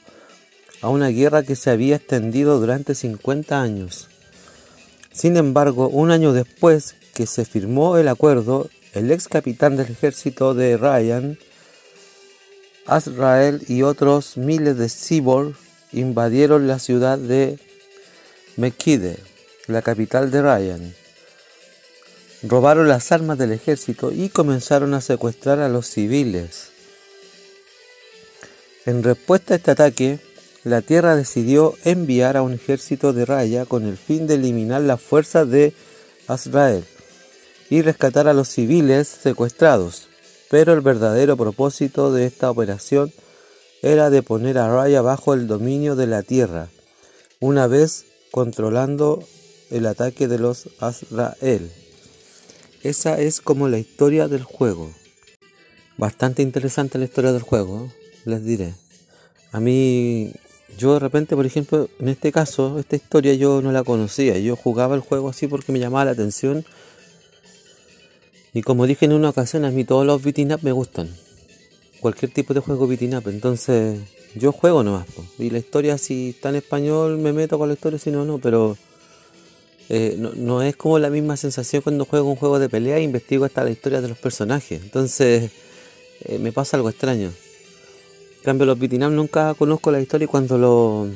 a 0.80 0.88
una 0.88 1.08
guerra 1.08 1.42
que 1.42 1.56
se 1.56 1.70
había 1.70 1.96
extendido 1.96 2.60
durante 2.60 2.94
50 2.94 3.60
años. 3.60 4.08
Sin 5.12 5.36
embargo, 5.36 5.88
un 5.88 6.10
año 6.10 6.32
después 6.32 6.94
que 7.14 7.26
se 7.26 7.44
firmó 7.44 7.96
el 7.96 8.08
acuerdo, 8.08 8.68
el 8.92 9.10
ex 9.10 9.26
capitán 9.28 9.76
del 9.76 9.90
ejército 9.90 10.54
de 10.54 10.76
Ryan, 10.76 11.38
Azrael 12.86 13.64
y 13.66 13.82
otros 13.82 14.36
miles 14.36 14.76
de 14.78 14.88
cyborg 14.88 15.56
invadieron 15.92 16.68
la 16.68 16.78
ciudad 16.78 17.18
de 17.18 17.58
Mekide, 18.56 19.18
la 19.66 19.82
capital 19.82 20.30
de 20.30 20.42
Ryan. 20.42 21.05
Robaron 22.42 22.88
las 22.88 23.12
armas 23.12 23.38
del 23.38 23.52
ejército 23.52 24.12
y 24.12 24.28
comenzaron 24.28 24.94
a 24.94 25.00
secuestrar 25.00 25.60
a 25.60 25.68
los 25.68 25.86
civiles. 25.86 26.68
En 28.84 29.02
respuesta 29.02 29.54
a 29.54 29.56
este 29.56 29.70
ataque, 29.70 30.20
la 30.62 30.82
Tierra 30.82 31.16
decidió 31.16 31.74
enviar 31.84 32.36
a 32.36 32.42
un 32.42 32.52
ejército 32.52 33.12
de 33.12 33.24
Raya 33.24 33.64
con 33.64 33.86
el 33.86 33.96
fin 33.96 34.26
de 34.26 34.34
eliminar 34.34 34.82
las 34.82 35.00
fuerzas 35.00 35.48
de 35.48 35.74
Azrael 36.28 36.84
y 37.70 37.82
rescatar 37.82 38.28
a 38.28 38.34
los 38.34 38.48
civiles 38.48 39.08
secuestrados. 39.08 40.08
Pero 40.50 40.72
el 40.72 40.80
verdadero 40.82 41.36
propósito 41.36 42.12
de 42.12 42.26
esta 42.26 42.50
operación 42.50 43.12
era 43.82 44.10
de 44.10 44.22
poner 44.22 44.58
a 44.58 44.68
Raya 44.68 45.02
bajo 45.02 45.34
el 45.34 45.46
dominio 45.46 45.96
de 45.96 46.06
la 46.06 46.22
Tierra, 46.22 46.68
una 47.40 47.66
vez 47.66 48.04
controlando 48.30 49.24
el 49.70 49.86
ataque 49.86 50.28
de 50.28 50.38
los 50.38 50.68
Azrael. 50.80 51.72
Esa 52.82 53.20
es 53.20 53.40
como 53.40 53.68
la 53.68 53.78
historia 53.78 54.28
del 54.28 54.42
juego. 54.42 54.90
Bastante 55.96 56.42
interesante 56.42 56.98
la 56.98 57.04
historia 57.06 57.32
del 57.32 57.42
juego, 57.42 57.92
les 58.24 58.44
diré. 58.44 58.74
A 59.52 59.60
mí, 59.60 60.32
yo 60.78 60.94
de 60.94 61.00
repente, 61.00 61.36
por 61.36 61.46
ejemplo, 61.46 61.88
en 61.98 62.08
este 62.08 62.32
caso, 62.32 62.78
esta 62.78 62.96
historia 62.96 63.34
yo 63.34 63.62
no 63.62 63.72
la 63.72 63.84
conocía. 63.84 64.38
Yo 64.38 64.56
jugaba 64.56 64.94
el 64.94 65.00
juego 65.00 65.28
así 65.30 65.46
porque 65.46 65.72
me 65.72 65.78
llamaba 65.78 66.04
la 66.04 66.10
atención 66.12 66.64
y 68.56 68.62
como 68.62 68.86
dije 68.86 69.04
en 69.04 69.12
una 69.12 69.28
ocasión, 69.28 69.66
a 69.66 69.70
mí 69.70 69.84
todos 69.84 70.06
los 70.06 70.22
beating 70.22 70.54
up 70.54 70.60
me 70.62 70.72
gustan. 70.72 71.14
Cualquier 72.00 72.32
tipo 72.32 72.54
de 72.54 72.60
juego 72.60 72.86
beating 72.86 73.14
up. 73.14 73.28
Entonces, 73.28 74.00
yo 74.34 74.50
juego 74.50 74.82
nomás. 74.82 75.06
Y 75.38 75.50
la 75.50 75.58
historia, 75.58 75.98
si 75.98 76.30
está 76.30 76.48
en 76.48 76.54
español, 76.54 77.18
me 77.18 77.34
meto 77.34 77.58
con 77.58 77.68
la 77.68 77.74
historia, 77.74 77.98
si 77.98 78.10
no, 78.10 78.24
no. 78.24 78.38
Pero 78.38 78.78
eh, 79.88 80.16
no, 80.18 80.62
es 80.62 80.74
como 80.76 80.98
la 80.98 81.10
misma 81.10 81.36
sensación 81.36 81.82
cuando 81.82 82.04
juego 82.04 82.30
un 82.30 82.36
juego 82.36 82.58
de 82.58 82.68
pelea 82.68 82.98
e 82.98 83.02
investigo 83.02 83.44
hasta 83.44 83.62
la 83.62 83.70
historia 83.70 84.00
de 84.00 84.08
los 84.08 84.18
personajes. 84.18 84.82
Entonces, 84.82 85.50
eh, 86.24 86.38
me 86.38 86.52
pasa 86.52 86.76
algo 86.76 86.90
extraño. 86.90 87.28
En 87.28 88.42
cambio, 88.42 88.66
los 88.66 88.76
up 88.76 89.10
nunca 89.10 89.54
conozco 89.54 89.90
la 89.90 90.00
historia 90.00 90.24
y 90.24 90.28
cuando 90.28 90.58
lo. 90.58 91.08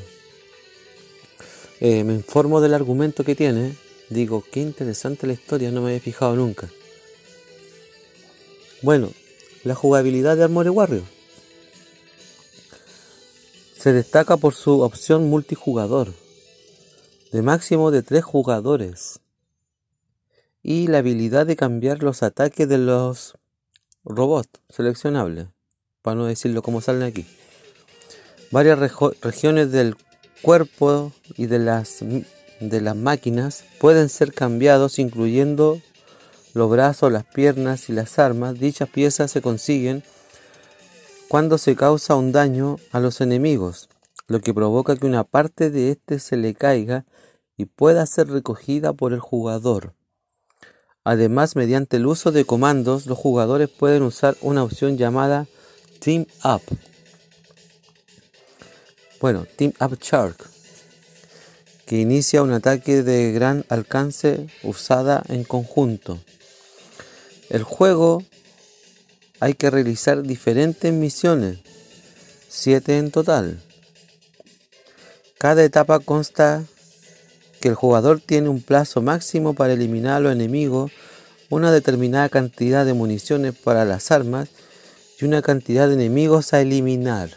Eh, 1.80 2.04
me 2.04 2.14
informo 2.14 2.60
del 2.60 2.74
argumento 2.74 3.24
que 3.24 3.34
tiene, 3.34 3.74
digo, 4.10 4.44
qué 4.52 4.60
interesante 4.60 5.26
la 5.26 5.32
historia, 5.32 5.70
no 5.70 5.80
me 5.80 5.88
había 5.88 6.00
fijado 6.00 6.36
nunca. 6.36 6.68
Bueno, 8.82 9.10
la 9.64 9.74
jugabilidad 9.74 10.36
de 10.36 10.44
Armored 10.44 10.70
Warrior 10.70 11.02
se 13.78 13.92
destaca 13.92 14.36
por 14.36 14.54
su 14.54 14.82
opción 14.82 15.30
multijugador 15.30 16.12
de 17.32 17.42
máximo 17.42 17.90
de 17.90 18.02
tres 18.02 18.24
jugadores 18.24 19.20
y 20.62 20.88
la 20.88 20.98
habilidad 20.98 21.46
de 21.46 21.56
cambiar 21.56 22.02
los 22.02 22.22
ataques 22.22 22.68
de 22.68 22.78
los 22.78 23.38
robots 24.04 24.60
seleccionables, 24.68 25.48
para 26.02 26.16
no 26.16 26.26
decirlo 26.26 26.62
como 26.62 26.80
salen 26.80 27.02
aquí. 27.02 27.26
Varias 28.50 28.78
regiones 29.20 29.70
del 29.70 29.96
cuerpo 30.42 31.12
y 31.36 31.46
de 31.46 31.60
las, 31.60 31.98
de 32.00 32.80
las 32.80 32.96
máquinas 32.96 33.64
pueden 33.78 34.08
ser 34.08 34.34
cambiados 34.34 34.98
incluyendo 34.98 35.80
los 36.52 36.68
brazos, 36.68 37.12
las 37.12 37.24
piernas 37.24 37.88
y 37.88 37.92
las 37.92 38.18
armas, 38.18 38.58
dichas 38.58 38.88
piezas 38.88 39.30
se 39.30 39.40
consiguen 39.40 40.02
cuando 41.28 41.58
se 41.58 41.76
causa 41.76 42.16
un 42.16 42.32
daño 42.32 42.76
a 42.90 42.98
los 42.98 43.20
enemigos, 43.20 43.88
lo 44.26 44.40
que 44.40 44.52
provoca 44.52 44.96
que 44.96 45.06
una 45.06 45.22
parte 45.22 45.70
de 45.70 45.92
éste 45.92 46.18
se 46.18 46.36
le 46.36 46.54
caiga 46.54 47.04
y 47.60 47.66
pueda 47.66 48.06
ser 48.06 48.28
recogida 48.28 48.94
por 48.94 49.12
el 49.12 49.20
jugador. 49.20 49.94
Además, 51.04 51.56
mediante 51.56 51.98
el 51.98 52.06
uso 52.06 52.32
de 52.32 52.46
comandos, 52.46 53.04
los 53.04 53.18
jugadores 53.18 53.68
pueden 53.68 54.02
usar 54.02 54.34
una 54.40 54.64
opción 54.64 54.96
llamada 54.96 55.46
Team 55.98 56.24
Up. 56.42 56.62
Bueno, 59.20 59.46
Team 59.56 59.74
Up 59.78 59.98
Shark, 60.00 60.48
que 61.84 61.98
inicia 61.98 62.42
un 62.42 62.52
ataque 62.52 63.02
de 63.02 63.30
gran 63.32 63.66
alcance 63.68 64.46
usada 64.62 65.22
en 65.28 65.44
conjunto. 65.44 66.18
El 67.50 67.62
juego 67.62 68.24
hay 69.38 69.52
que 69.52 69.68
realizar 69.68 70.22
diferentes 70.22 70.90
misiones, 70.94 71.58
siete 72.48 72.96
en 72.96 73.10
total. 73.10 73.62
Cada 75.36 75.62
etapa 75.62 75.98
consta 75.98 76.64
que 77.60 77.68
el 77.68 77.74
jugador 77.74 78.20
tiene 78.20 78.48
un 78.48 78.62
plazo 78.62 79.02
máximo 79.02 79.54
para 79.54 79.74
eliminar 79.74 80.14
a 80.14 80.20
los 80.20 80.32
enemigos, 80.32 80.90
una 81.50 81.70
determinada 81.70 82.28
cantidad 82.28 82.86
de 82.86 82.94
municiones 82.94 83.54
para 83.54 83.84
las 83.84 84.10
armas 84.10 84.48
y 85.20 85.24
una 85.24 85.42
cantidad 85.42 85.88
de 85.88 85.94
enemigos 85.94 86.54
a 86.54 86.60
eliminar. 86.60 87.30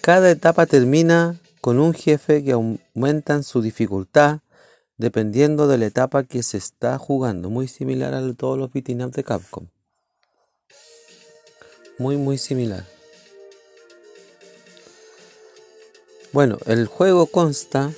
Cada 0.00 0.30
etapa 0.30 0.66
termina 0.66 1.36
con 1.60 1.78
un 1.78 1.92
jefe 1.92 2.42
que 2.44 2.52
aumenta 2.52 3.42
su 3.42 3.60
dificultad 3.60 4.40
dependiendo 4.96 5.68
de 5.68 5.78
la 5.78 5.86
etapa 5.86 6.24
que 6.24 6.42
se 6.42 6.56
está 6.56 6.96
jugando, 6.98 7.50
muy 7.50 7.68
similar 7.68 8.14
a 8.14 8.34
todos 8.34 8.58
los 8.58 8.72
beat'em 8.72 9.02
up 9.02 9.12
de 9.12 9.24
Capcom. 9.24 9.66
Muy 11.98 12.16
muy 12.16 12.38
similar. 12.38 12.84
Bueno, 16.32 16.58
el 16.66 16.86
juego 16.86 17.26
consta 17.26 17.92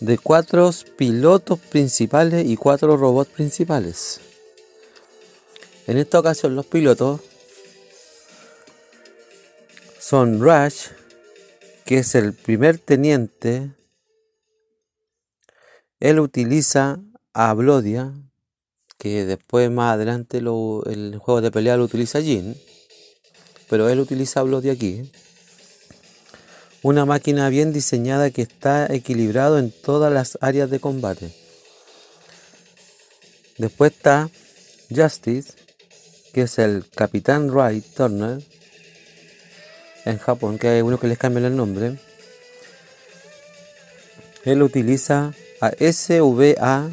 de 0.00 0.18
cuatro 0.18 0.70
pilotos 0.96 1.58
principales 1.58 2.46
y 2.46 2.56
cuatro 2.56 2.96
robots 2.96 3.30
principales. 3.30 4.20
En 5.86 5.96
esta 5.98 6.18
ocasión 6.20 6.54
los 6.54 6.66
pilotos 6.66 7.20
son 9.98 10.40
Rush, 10.40 10.88
que 11.84 11.98
es 11.98 12.14
el 12.14 12.32
primer 12.32 12.78
teniente 12.78 13.70
él 16.00 16.20
utiliza 16.20 17.00
a 17.32 17.52
Blodia, 17.54 18.12
que 18.98 19.24
después 19.24 19.70
más 19.70 19.94
adelante 19.94 20.38
el 20.38 21.18
juego 21.18 21.40
de 21.40 21.50
pelea 21.50 21.76
lo 21.76 21.84
utiliza 21.84 22.22
Jin, 22.22 22.56
pero 23.68 23.88
él 23.88 23.98
utiliza 23.98 24.40
a 24.40 24.44
Blodia 24.44 24.72
aquí. 24.72 25.10
Una 26.82 27.04
máquina 27.04 27.48
bien 27.48 27.72
diseñada 27.72 28.30
que 28.30 28.42
está 28.42 28.86
equilibrado 28.92 29.58
en 29.58 29.70
todas 29.72 30.12
las 30.12 30.38
áreas 30.40 30.70
de 30.70 30.78
combate. 30.78 31.32
Después 33.56 33.92
está 33.92 34.30
Justice, 34.88 35.54
que 36.32 36.42
es 36.42 36.58
el 36.58 36.84
Capitán 36.94 37.50
Wright 37.50 37.84
Turner 37.94 38.40
en 40.04 40.18
Japón, 40.18 40.58
que 40.58 40.68
hay 40.68 40.82
uno 40.82 41.00
que 41.00 41.08
les 41.08 41.18
cambia 41.18 41.46
el 41.46 41.56
nombre. 41.56 41.98
Él 44.44 44.62
utiliza 44.62 45.34
a 45.60 45.70
SVA 45.70 46.90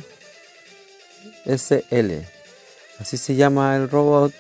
SL 1.46 2.25
Así 3.00 3.18
se 3.18 3.36
llama 3.36 3.75
el 3.75 3.89
robot. 3.89 4.34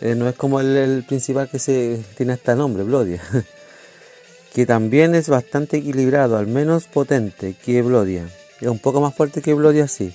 Eh, 0.00 0.14
no 0.14 0.28
es 0.28 0.34
como 0.34 0.60
el, 0.60 1.04
principal 1.06 1.48
que 1.48 1.58
se 1.58 2.02
tiene 2.16 2.32
hasta 2.32 2.54
nombre, 2.54 2.82
Blodia. 2.82 3.22
que 4.54 4.66
también 4.66 5.14
es 5.14 5.28
bastante 5.28 5.78
equilibrado, 5.78 6.36
al 6.36 6.46
menos 6.46 6.84
potente 6.86 7.54
que 7.64 7.82
Blodia. 7.82 8.28
Es 8.60 8.68
un 8.68 8.78
poco 8.78 9.00
más 9.00 9.14
fuerte 9.14 9.42
que 9.42 9.54
Blodia, 9.54 9.86
sí. 9.86 10.14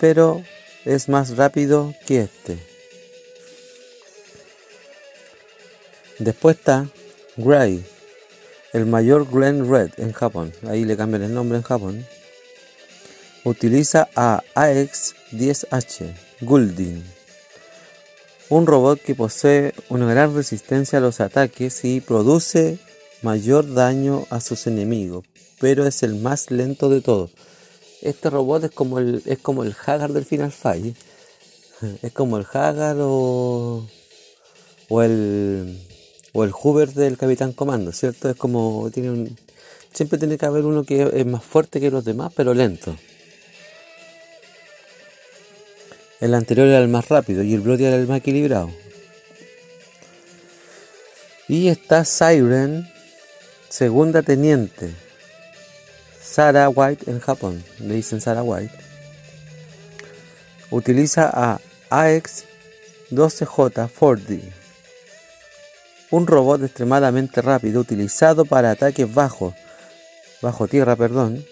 Pero 0.00 0.42
es 0.84 1.08
más 1.08 1.36
rápido 1.36 1.94
que 2.06 2.22
este. 2.22 2.58
Después 6.18 6.56
está 6.56 6.88
Gray, 7.36 7.84
el 8.72 8.86
mayor 8.86 9.28
Glen 9.30 9.70
Red 9.70 9.90
en 9.98 10.12
Japón. 10.12 10.52
Ahí 10.66 10.84
le 10.84 10.96
cambian 10.96 11.22
el 11.22 11.34
nombre 11.34 11.58
en 11.58 11.64
Japón. 11.64 12.06
Utiliza 13.44 14.08
a 14.16 14.42
AX-10H 14.54 16.14
Guldin, 16.40 17.04
un 18.50 18.66
robot 18.66 19.00
que 19.00 19.14
posee 19.14 19.74
una 19.88 20.06
gran 20.06 20.34
resistencia 20.34 20.98
a 20.98 21.02
los 21.02 21.20
ataques 21.20 21.84
y 21.84 22.00
produce 22.00 22.78
mayor 23.22 23.74
daño 23.74 24.26
a 24.30 24.40
sus 24.40 24.66
enemigos, 24.66 25.24
pero 25.60 25.86
es 25.86 26.02
el 26.02 26.14
más 26.16 26.50
lento 26.50 26.88
de 26.88 27.00
todos. 27.00 27.30
Este 28.00 28.30
robot 28.30 28.64
es 28.64 28.70
como 28.70 28.98
el, 28.98 29.22
es 29.26 29.38
como 29.38 29.64
el 29.64 29.74
Hagar 29.84 30.12
del 30.12 30.24
Final 30.24 30.52
Fight. 30.52 30.96
Es 32.02 32.12
como 32.12 32.38
el 32.38 32.46
Hagar 32.52 32.96
o, 32.98 33.86
o 34.88 35.02
el 35.02 35.78
o 36.32 36.42
el 36.42 36.50
Hoover 36.50 36.92
del 36.92 37.16
Capitán 37.16 37.52
Comando, 37.52 37.92
¿cierto? 37.92 38.28
Es 38.28 38.36
como 38.36 38.90
tiene 38.92 39.10
un 39.10 39.36
siempre 39.92 40.18
tiene 40.18 40.38
que 40.38 40.46
haber 40.46 40.64
uno 40.64 40.84
que 40.84 41.08
es 41.12 41.26
más 41.26 41.44
fuerte 41.44 41.80
que 41.80 41.90
los 41.90 42.04
demás, 42.04 42.32
pero 42.34 42.54
lento. 42.54 42.96
El 46.20 46.34
anterior 46.34 46.66
era 46.66 46.78
el 46.78 46.88
más 46.88 47.08
rápido 47.08 47.44
y 47.44 47.54
el 47.54 47.60
Bloody 47.60 47.84
era 47.84 47.96
el 47.96 48.08
más 48.08 48.18
equilibrado. 48.18 48.72
Y 51.46 51.68
está 51.68 52.04
Siren, 52.04 52.90
segunda 53.68 54.22
teniente. 54.22 54.92
Sarah 56.20 56.68
White 56.68 57.10
en 57.10 57.20
Japón, 57.20 57.64
le 57.78 57.94
dicen 57.94 58.20
Sarah 58.20 58.42
White. 58.42 58.74
Utiliza 60.70 61.30
a 61.32 61.60
AX-12J 61.88 63.88
4D, 63.88 64.40
un 66.10 66.26
robot 66.26 66.64
extremadamente 66.64 67.40
rápido 67.40 67.80
utilizado 67.80 68.44
para 68.44 68.72
ataques 68.72 69.12
bajos, 69.12 69.54
bajo 70.42 70.68
tierra, 70.68 70.96
perdón, 70.96 71.46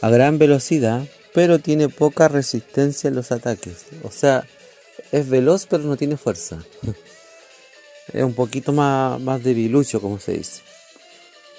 a 0.00 0.10
gran 0.10 0.38
velocidad 0.38 1.02
pero 1.34 1.58
tiene 1.58 1.88
poca 1.88 2.28
resistencia 2.28 3.08
en 3.08 3.14
los 3.14 3.32
ataques. 3.32 3.86
O 4.02 4.10
sea, 4.10 4.46
es 5.12 5.28
veloz 5.28 5.66
pero 5.66 5.84
no 5.84 5.96
tiene 5.96 6.16
fuerza. 6.16 6.58
es 8.12 8.22
un 8.22 8.34
poquito 8.34 8.72
más, 8.72 9.20
más 9.20 9.42
debilucho, 9.42 10.00
como 10.00 10.18
se 10.18 10.32
dice. 10.32 10.62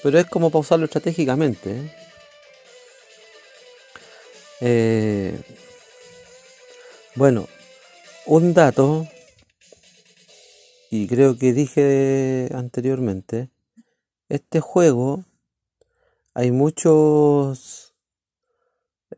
Pero 0.03 0.19
es 0.19 0.25
como 0.25 0.49
para 0.49 0.61
usarlo 0.61 0.85
estratégicamente. 0.85 1.71
¿eh? 1.71 1.95
Eh, 4.61 5.41
bueno, 7.15 7.47
un 8.25 8.53
dato, 8.53 9.07
y 10.89 11.07
creo 11.07 11.37
que 11.37 11.53
dije 11.53 12.49
anteriormente, 12.53 13.49
este 14.29 14.59
juego 14.59 15.25
hay 16.33 16.51
muchos 16.51 17.90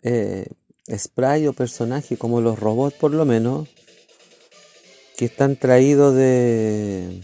eh, 0.02 0.48
spray 0.90 1.48
o 1.48 1.54
personajes 1.54 2.18
como 2.18 2.42
los 2.42 2.60
robots 2.60 2.98
por 2.98 3.12
lo 3.12 3.26
menos 3.26 3.70
que 5.16 5.26
están 5.26 5.56
traídos 5.56 6.16
de 6.16 7.22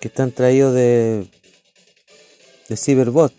que 0.00 0.08
están 0.08 0.32
traídos 0.32 0.74
de 0.74 1.28
de 2.68 2.76
Cyberbot. 2.76 3.32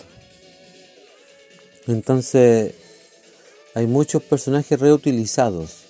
Entonces 1.87 2.73
hay 3.73 3.87
muchos 3.87 4.23
personajes 4.23 4.79
reutilizados 4.79 5.85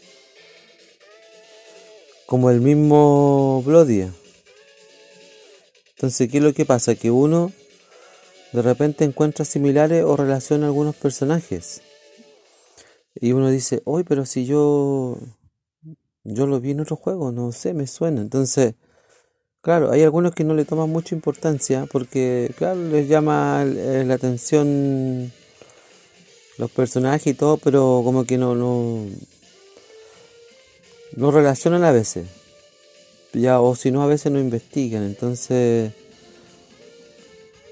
como 2.26 2.52
el 2.52 2.62
mismo 2.62 3.64
Blodia. 3.66 4.14
Entonces 5.96 6.30
qué 6.30 6.38
es 6.38 6.44
lo 6.44 6.54
que 6.54 6.66
pasa 6.66 6.96
que 6.96 7.12
uno 7.12 7.52
de 8.52 8.62
repente 8.62 9.06
encuentra 9.06 9.46
similares 9.46 10.04
o 10.04 10.16
relaciona 10.16 10.68
algunos 10.68 10.96
personajes. 10.96 11.82
Y 13.16 13.32
uno 13.34 13.50
dice, 13.50 13.82
hoy 13.86 14.04
pero 14.04 14.26
si 14.26 14.46
yo 14.46 15.18
yo 16.24 16.48
lo 16.48 16.60
vi 16.60 16.72
en 16.72 16.82
otro 16.82 16.96
juego, 16.96 17.32
no 17.32 17.52
sé, 17.52 17.74
me 17.74 17.88
suena. 17.88 18.22
Entonces, 18.22 18.76
claro, 19.62 19.92
hay 19.92 20.04
algunos 20.04 20.34
que 20.34 20.44
no 20.44 20.54
le 20.54 20.66
toman 20.66 20.90
mucha 20.90 21.16
importancia 21.16 21.88
porque, 21.92 22.54
claro, 22.58 22.84
les 22.90 23.08
llama 23.08 23.64
eh, 23.66 24.04
la 24.06 24.16
atención 24.16 25.32
los 26.58 26.72
personajes 26.72 27.28
y 27.28 27.34
todo, 27.34 27.58
pero 27.58 28.02
como 28.04 28.26
que 28.26 28.38
no, 28.38 28.54
no, 28.54 29.06
no 31.16 31.32
relacionan 31.32 31.84
a 31.84 31.92
veces. 31.92 32.28
Ya, 33.34 33.62
o 33.62 33.76
si 33.76 33.92
no, 33.92 34.04
a 34.04 34.08
veces 34.08 34.32
no 34.32 34.40
investigan. 34.40 35.04
Entonces, 35.04 35.94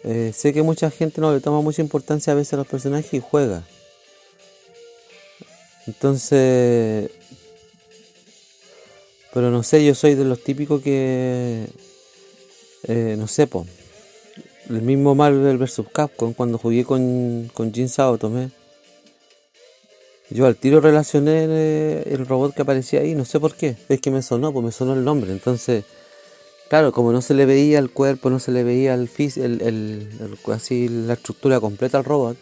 eh, 0.09 0.31
sé 0.33 0.53
que 0.53 0.61
mucha 0.61 0.89
gente 0.89 1.19
no 1.19 1.33
le 1.33 1.41
toma 1.41 1.61
mucha 1.61 1.81
importancia 1.81 2.31
a 2.31 2.35
veces 2.37 2.53
a 2.53 2.57
los 2.57 2.67
personajes 2.67 3.13
y 3.13 3.19
juega. 3.19 3.63
Entonces, 5.85 7.11
pero 9.33 9.51
no 9.51 9.63
sé, 9.63 9.85
yo 9.85 9.93
soy 9.95 10.15
de 10.15 10.23
los 10.23 10.41
típicos 10.41 10.81
que, 10.81 11.67
eh, 12.83 13.15
no 13.17 13.27
sé, 13.27 13.47
po, 13.47 13.67
el 14.69 14.81
mismo 14.81 15.13
Marvel 15.13 15.57
vs. 15.57 15.81
Capcom, 15.91 16.33
cuando 16.33 16.57
jugué 16.57 16.85
con, 16.85 17.51
con 17.53 17.73
Jin 17.73 17.89
Sao 17.89 18.17
tomé. 18.17 18.49
Yo 20.29 20.45
al 20.45 20.55
tiro 20.55 20.79
relacioné 20.79 21.47
eh, 21.49 22.03
el 22.11 22.25
robot 22.25 22.55
que 22.55 22.61
aparecía 22.61 23.01
ahí, 23.01 23.13
no 23.13 23.25
sé 23.25 23.41
por 23.41 23.55
qué, 23.55 23.75
es 23.89 23.99
que 23.99 24.09
me 24.09 24.21
sonó, 24.21 24.53
pues 24.53 24.63
me 24.63 24.71
sonó 24.71 24.93
el 24.93 25.03
nombre, 25.03 25.33
entonces 25.33 25.83
Claro, 26.69 26.91
como 26.91 27.13
no 27.13 27.21
se 27.21 27.33
le 27.33 27.45
veía 27.45 27.79
el 27.79 27.89
cuerpo, 27.89 28.29
no 28.29 28.39
se 28.39 28.51
le 28.51 28.63
veía 28.63 28.93
el, 28.93 29.09
el, 29.37 29.61
el, 29.61 30.37
así 30.51 30.89
la 30.89 31.13
estructura 31.13 31.61
completa 31.61 31.97
al 31.97 32.03
robot, 32.03 32.37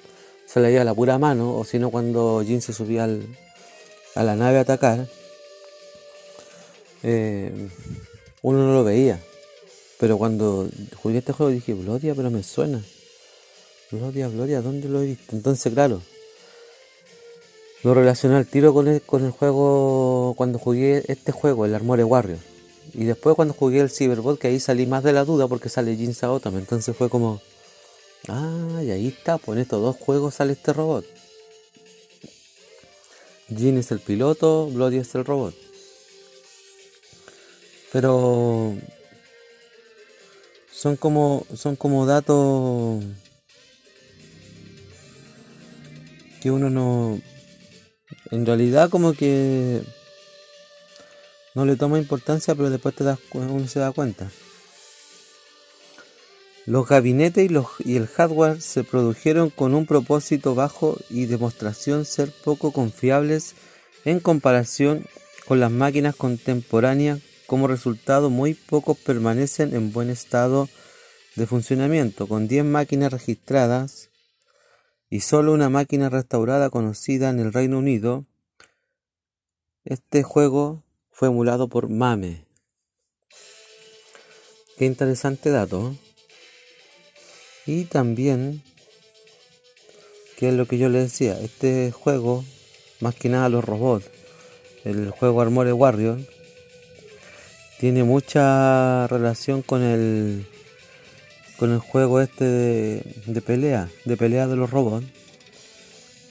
se 0.48 0.60
le 0.60 0.70
veía 0.70 0.84
la 0.84 0.96
pura 0.96 1.20
mano, 1.20 1.56
o 1.56 1.64
si 1.64 1.78
no 1.78 1.92
cuando 1.92 2.44
Jin 2.44 2.62
se 2.62 2.74
subía 2.74 3.08
a 4.16 4.24
la 4.24 4.36
nave 4.36 4.58
a 4.58 4.62
atacar, 4.62 5.08
eh, 7.04 7.70
uno 8.42 8.66
no 8.66 8.74
lo 8.74 8.84
veía. 8.84 9.22
Pero 10.00 10.18
cuando 10.18 10.70
jugué 11.02 11.20
este 11.20 11.32
juego 11.32 11.52
dije, 11.52 11.74
Gloria, 11.74 12.16
pero 12.16 12.32
me 12.32 12.42
suena. 12.42 12.82
Gloria, 13.92 14.28
Gloria, 14.28 14.62
¿dónde 14.62 14.90
lo 14.90 15.04
he 15.04 15.06
visto? 15.06 15.36
Entonces, 15.36 15.72
claro, 15.72 16.02
lo 17.84 17.94
relacioné 17.94 18.38
al 18.38 18.48
tiro 18.48 18.74
con 18.74 18.88
el, 18.88 19.02
con 19.04 19.24
el 19.24 19.32
juego, 19.32 20.34
cuando 20.36 20.58
jugué 20.58 21.04
este 21.08 21.32
juego, 21.32 21.66
el 21.66 21.76
Armore 21.76 22.04
Warrior 22.04 22.55
y 22.94 23.06
después 23.06 23.36
cuando 23.36 23.54
jugué 23.54 23.80
el 23.80 23.90
Cyberbot, 23.90 24.40
que 24.40 24.48
ahí 24.48 24.60
salí 24.60 24.86
más 24.86 25.04
de 25.04 25.14
la 25.14 25.26
duda 25.26 25.48
porque 25.48 25.70
sale 25.70 25.96
Jin 25.96 26.14
Saotama. 26.14 26.60
Entonces 26.60 26.96
fue 26.96 27.10
como, 27.10 27.42
ah, 28.28 28.82
y 28.84 28.92
ahí 28.92 29.08
está, 29.08 29.38
pues 29.38 29.58
en 29.58 29.64
estos 29.64 29.82
dos 29.82 29.96
juegos 29.98 30.36
sale 30.36 30.54
este 30.54 30.74
robot. 30.74 31.06
Jin 33.50 33.78
es 33.78 33.92
el 33.92 34.00
piloto, 34.00 34.68
Bloody 34.68 34.98
es 34.98 35.14
el 35.16 35.26
robot. 35.26 35.56
Pero 37.92 38.76
son 40.72 40.98
como 40.98 41.46
son 41.56 41.78
como 41.78 42.06
datos 42.06 43.04
que 46.42 46.52
uno 46.52 46.70
no 46.70 47.20
en 48.32 48.46
realidad 48.46 48.90
como 48.90 49.14
que 49.14 49.82
no 51.56 51.66
le 51.66 51.78
toma 51.78 51.98
importancia, 51.98 52.54
pero 52.54 52.70
después 52.70 52.94
te 52.94 53.04
das, 53.04 53.18
uno 53.34 53.68
se 53.68 53.80
da 53.80 53.92
cuenta. 53.92 54.30
Los 56.66 56.88
gabinetes 56.88 57.46
y, 57.46 57.50
los, 57.50 57.68
y 57.80 57.96
el 57.96 58.08
hardware 58.08 58.62
se 58.62 58.84
produjeron 58.84 59.50
con 59.50 59.74
un 59.74 59.86
propósito 59.86 60.56
bajo 60.56 60.98
y 61.10 61.26
demostración 61.26 62.06
ser 62.06 62.32
poco 62.44 62.72
confiables 62.72 63.56
en 64.04 64.20
comparación 64.20 65.06
con 65.48 65.60
las 65.60 65.72
máquinas 65.72 66.16
contemporáneas. 66.16 67.22
Como 67.48 67.68
resultado, 67.68 68.32
muy 68.32 68.56
pocos 68.56 68.98
permanecen 68.98 69.76
en 69.76 69.94
buen 69.94 70.10
estado 70.10 70.68
de 71.36 71.46
funcionamiento, 71.46 72.28
con 72.28 72.48
10 72.48 72.66
máquinas 72.66 73.14
registradas 73.14 74.10
y 75.10 75.20
solo 75.20 75.54
una 75.54 75.70
máquina 75.70 76.10
restaurada 76.10 76.72
conocida 76.72 77.30
en 77.30 77.40
el 77.40 77.54
Reino 77.54 77.78
Unido. 77.78 78.26
Este 79.84 80.24
juego 80.24 80.85
fue 81.16 81.30
emulado 81.30 81.70
por 81.70 81.88
Mame. 81.88 82.46
Qué 84.78 84.84
interesante 84.84 85.50
dato. 85.50 85.96
Y 87.66 87.86
también, 87.86 88.62
que 90.38 90.50
es 90.50 90.54
lo 90.54 90.66
que 90.68 90.78
yo 90.78 90.90
le 90.90 91.00
decía, 91.00 91.40
este 91.40 91.94
juego 91.94 92.44
más 93.00 93.16
que 93.16 93.30
nada 93.30 93.48
los 93.48 93.64
robots. 93.64 94.06
El 94.84 95.10
juego 95.10 95.40
Armore 95.40 95.72
Warrior 95.72 96.20
tiene 97.80 98.04
mucha 98.04 99.08
relación 99.08 99.62
con 99.62 99.84
el 99.84 100.46
con 101.58 101.72
el 101.72 101.80
juego 101.80 102.20
este 102.20 102.44
de, 102.44 103.22
de 103.26 103.42
pelea, 103.42 103.90
de 104.04 104.18
pelea 104.18 104.48
de 104.48 104.58
los 104.58 104.70
robots, 104.70 105.08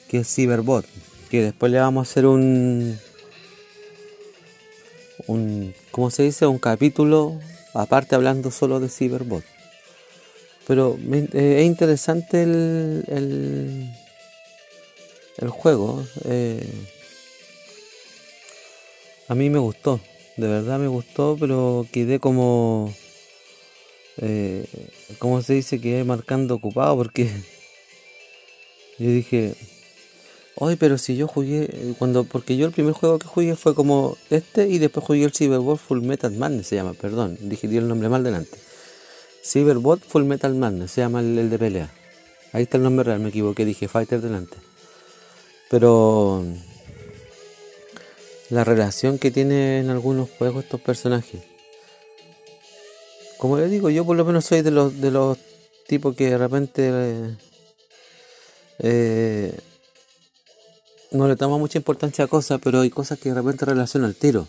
que 0.08 0.18
es 0.18 0.34
Cyberbot, 0.34 0.84
que 1.30 1.42
después 1.42 1.72
le 1.72 1.78
vamos 1.78 2.06
a 2.06 2.10
hacer 2.10 2.26
un 2.26 2.98
un 5.26 5.74
¿cómo 5.90 6.10
se 6.10 6.24
dice? 6.24 6.46
un 6.46 6.58
capítulo 6.58 7.38
aparte 7.74 8.14
hablando 8.14 8.50
solo 8.50 8.80
de 8.80 8.88
Cyberbot. 8.88 9.44
Pero 10.66 10.96
eh, 11.12 11.56
es 11.60 11.66
interesante 11.66 12.42
el, 12.42 13.04
el, 15.36 15.48
juego. 15.50 16.06
Eh, 16.24 16.66
a 19.28 19.34
mí 19.34 19.50
me 19.50 19.58
gustó, 19.58 20.00
de 20.36 20.48
verdad 20.48 20.78
me 20.78 20.86
gustó, 20.86 21.36
pero 21.38 21.86
quedé 21.92 22.18
como, 22.18 22.94
eh, 24.18 24.64
¿cómo 25.18 25.42
se 25.42 25.54
dice? 25.54 25.80
Quedé 25.80 26.04
marcando 26.04 26.54
ocupado 26.54 26.96
porque 26.96 27.24
yo 28.98 29.06
dije, 29.06 29.54
Oye, 30.56 30.76
pero 30.76 30.98
si 30.98 31.16
yo 31.16 31.26
jugué, 31.26 31.94
cuando, 31.98 32.22
porque 32.24 32.56
yo 32.56 32.66
el 32.66 32.72
primer 32.72 32.92
juego 32.92 33.18
que 33.18 33.26
jugué 33.26 33.56
fue 33.56 33.74
como 33.74 34.16
este 34.30 34.68
y 34.68 34.78
después 34.78 35.04
jugué 35.04 35.24
el 35.24 35.32
Cyberbot 35.32 35.78
Full 35.78 36.02
Metal 36.02 36.32
Madness, 36.32 36.68
se 36.68 36.76
llama, 36.76 36.94
perdón, 36.94 37.36
dije 37.40 37.66
el 37.66 37.88
nombre 37.88 38.08
mal 38.08 38.22
delante. 38.22 38.56
Cyberbot 39.42 40.00
Full 40.06 40.22
Metal 40.22 40.54
Madness, 40.54 40.92
se 40.92 41.00
llama 41.00 41.20
el, 41.20 41.50
de 41.50 41.58
pelea. 41.58 41.90
Ahí 42.52 42.62
está 42.62 42.76
el 42.76 42.84
nombre 42.84 43.04
real, 43.04 43.18
me 43.18 43.30
equivoqué, 43.30 43.64
dije 43.64 43.88
Fighter 43.88 44.20
delante. 44.20 44.56
Pero 45.70 46.44
la 48.50 48.62
relación 48.62 49.18
que 49.18 49.32
tienen 49.32 49.90
algunos 49.90 50.30
juegos 50.30 50.62
estos 50.62 50.80
personajes. 50.80 51.42
Como 53.38 53.58
les 53.58 53.72
digo, 53.72 53.90
yo 53.90 54.04
por 54.04 54.16
lo 54.16 54.24
menos 54.24 54.44
soy 54.44 54.62
de 54.62 54.70
los 54.70 55.00
de 55.00 55.10
los 55.10 55.36
tipos 55.88 56.14
que 56.14 56.30
de 56.30 56.38
repente 56.38 56.90
eh, 56.92 57.36
eh 58.78 59.58
no 61.14 61.28
le 61.28 61.36
tomo 61.36 61.58
mucha 61.58 61.78
importancia 61.78 62.24
a 62.24 62.28
cosas, 62.28 62.60
pero 62.62 62.80
hay 62.80 62.90
cosas 62.90 63.18
que 63.18 63.28
de 63.28 63.36
repente 63.36 63.64
relaciono 63.64 64.06
al 64.06 64.16
tiro. 64.16 64.48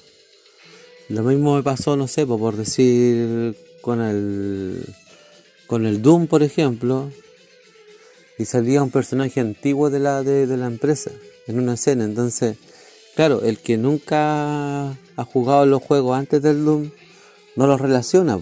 Lo 1.10 1.22
mismo 1.22 1.56
me 1.56 1.64
pasó, 1.64 1.96
no 1.96 2.08
sé, 2.08 2.26
por 2.26 2.58
decir 2.58 3.56
con 3.82 4.02
el 4.02 4.84
con 5.68 5.86
el 5.86 6.02
Doom, 6.02 6.28
por 6.28 6.42
ejemplo, 6.44 7.12
y 8.38 8.46
salía 8.46 8.82
un 8.82 8.90
personaje 8.90 9.40
antiguo 9.40 9.90
de 9.90 10.00
la 10.00 10.24
de, 10.24 10.46
la 10.58 10.66
empresa 10.66 11.12
en 11.48 11.60
una 11.60 11.76
escena, 11.76 12.04
entonces, 12.04 12.58
claro, 13.16 13.44
el 13.44 13.60
que 13.60 13.78
nunca 13.78 14.90
ha 14.90 15.24
jugado 15.26 15.68
los 15.68 15.84
juegos 15.84 16.18
antes 16.18 16.42
del 16.42 16.66
Doom 16.66 16.90
no 17.56 17.68
los 17.68 17.80
relaciona, 17.80 18.40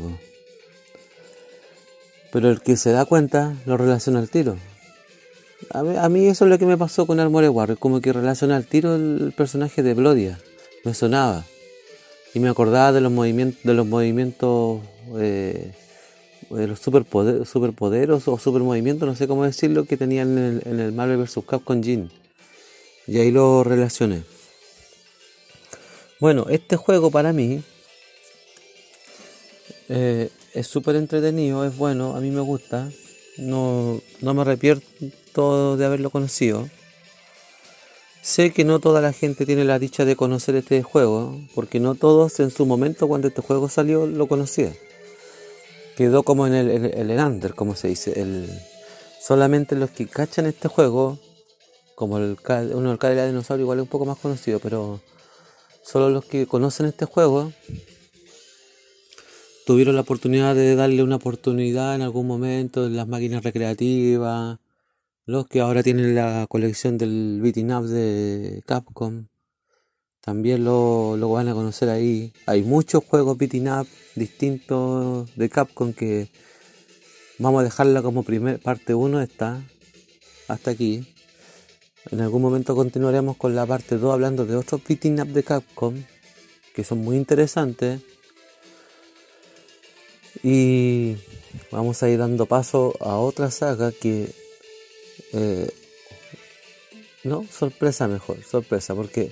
pero 2.31 2.49
el 2.49 2.62
que 2.62 2.77
se 2.77 2.91
da 2.91 3.03
cuenta 3.05 3.55
lo 3.65 3.75
relaciona 3.77 4.19
al 4.19 4.29
tiro. 4.29 4.57
A 5.71 6.10
mí, 6.10 6.28
eso 6.28 6.45
es 6.45 6.52
lo 6.52 6.58
que 6.58 6.65
me 6.65 6.78
pasó 6.78 7.06
con 7.06 7.19
Armore 7.19 7.49
Warrior, 7.49 7.78
como 7.78 8.02
que 8.02 8.13
relaciona 8.13 8.56
al 8.56 8.65
tiro 8.65 8.95
el 8.95 9.34
personaje 9.36 9.84
de 9.84 9.93
Blodia, 9.93 10.39
me 10.84 10.93
sonaba. 10.93 11.45
Y 12.34 12.39
me 12.39 12.49
acordaba 12.49 12.91
de 12.91 13.02
los 13.02 13.12
movimientos, 13.12 13.63
de 13.63 13.73
los 13.73 13.86
movimientos, 13.86 14.82
eh, 15.19 15.71
de 16.49 16.67
los 16.67 16.80
superpoder, 16.80 17.45
superpoderos 17.45 18.28
o 18.28 18.39
supermovimientos, 18.39 19.08
no 19.08 19.15
sé 19.15 19.28
cómo 19.28 19.43
decirlo, 19.45 19.86
que 19.86 19.97
tenía 19.97 20.23
en 20.23 20.38
el, 20.38 20.62
en 20.65 20.80
el 20.80 20.91
Marvel 20.91 21.17
vs. 21.17 21.39
Capcom 21.47 21.82
Jin. 21.82 22.12
Y 23.06 23.19
ahí 23.19 23.32
lo 23.32 23.63
relacioné. 23.63 24.23
Bueno, 26.19 26.45
este 26.49 26.78
juego 26.78 27.12
para 27.12 27.34
mí 27.34 27.62
eh, 29.89 30.30
es 30.54 30.67
súper 30.67 30.95
entretenido, 30.95 31.65
es 31.65 31.76
bueno, 31.76 32.15
a 32.15 32.21
mí 32.21 32.32
me 32.32 32.41
gusta. 32.41 32.89
No, 33.37 33.99
no 34.21 34.33
me 34.33 34.41
arrepiento 34.41 35.77
de 35.77 35.85
haberlo 35.85 36.09
conocido. 36.09 36.69
Sé 38.21 38.53
que 38.53 38.63
no 38.63 38.79
toda 38.79 39.01
la 39.01 39.11
gente 39.11 39.45
tiene 39.45 39.65
la 39.65 39.79
dicha 39.79 40.05
de 40.05 40.15
conocer 40.15 40.55
este 40.55 40.81
juego, 40.81 41.37
porque 41.55 41.79
no 41.79 41.95
todos 41.95 42.39
en 42.39 42.51
su 42.51 42.65
momento 42.65 43.07
cuando 43.07 43.27
este 43.27 43.41
juego 43.41 43.67
salió 43.67 44.05
lo 44.05 44.27
conocían. 44.27 44.73
Quedó 45.97 46.23
como 46.23 46.47
en 46.47 46.53
el, 46.53 46.69
el, 46.69 47.19
under, 47.19 47.53
como 47.53 47.75
se 47.75 47.89
dice. 47.89 48.19
El, 48.19 48.49
solamente 49.19 49.75
los 49.75 49.89
que 49.91 50.07
cachan 50.07 50.45
este 50.45 50.69
juego, 50.69 51.19
como 51.95 52.17
el, 52.17 52.37
uno 52.73 52.95
del 52.95 53.15
de 53.15 53.27
Dinosaurio 53.27 53.63
igual 53.63 53.79
es 53.79 53.83
un 53.83 53.89
poco 53.89 54.05
más 54.05 54.17
conocido, 54.17 54.59
pero 54.59 55.01
solo 55.83 56.09
los 56.09 56.23
que 56.23 56.47
conocen 56.47 56.85
este 56.85 57.05
juego 57.05 57.51
tuvieron 59.65 59.95
la 59.95 60.02
oportunidad 60.02 60.56
de 60.56 60.76
darle 60.76 61.04
una 61.04 61.15
oportunidad 61.15 61.95
en 61.95 62.02
algún 62.02 62.28
momento 62.28 62.86
en 62.86 62.95
las 62.95 63.08
máquinas 63.08 63.43
recreativas, 63.43 64.60
los 65.26 65.47
que 65.47 65.62
ahora 65.62 65.84
tienen 65.84 66.15
la 66.15 66.45
colección 66.49 66.97
del 66.97 67.39
beating 67.41 67.71
up 67.71 67.86
de 67.86 68.62
Capcom, 68.65 69.28
también 70.21 70.63
lo, 70.63 71.17
lo 71.17 71.30
van 71.30 71.47
a 71.49 71.54
conocer 71.54 71.89
ahí. 71.89 72.34
Hay 72.45 72.63
muchos 72.63 73.04
juegos 73.04 73.38
beating 73.38 73.69
up 73.69 73.88
distintos 74.15 75.34
de 75.36 75.49
Capcom 75.49 75.93
que 75.93 76.30
vamos 77.39 77.62
a 77.62 77.63
dejarla 77.63 78.02
como 78.02 78.23
primer 78.23 78.60
parte 78.60 78.93
1 78.93 79.21
esta, 79.21 79.62
hasta 80.47 80.71
aquí. 80.71 81.08
En 82.12 82.21
algún 82.21 82.41
momento 82.41 82.76
continuaremos 82.76 83.38
con 83.38 83.56
la 83.56 83.65
parte 83.65 83.97
2 83.97 84.13
hablando 84.13 84.45
de 84.45 84.56
otros 84.56 84.82
beating 84.86 85.21
up 85.21 85.28
de 85.28 85.43
Capcom 85.43 85.95
que 86.73 86.84
son 86.84 86.99
muy 86.99 87.15
interesantes 87.15 88.02
y 90.43 91.15
vamos 91.71 92.03
a 92.03 92.10
ir 92.10 92.19
dando 92.19 92.45
paso 92.45 92.93
a 92.99 93.17
otra 93.17 93.49
saga 93.49 93.91
que... 93.91 94.29
Eh, 95.32 95.71
no, 97.23 97.45
sorpresa 97.49 98.10
mejor, 98.10 98.43
sorpresa, 98.43 98.93
porque 98.93 99.32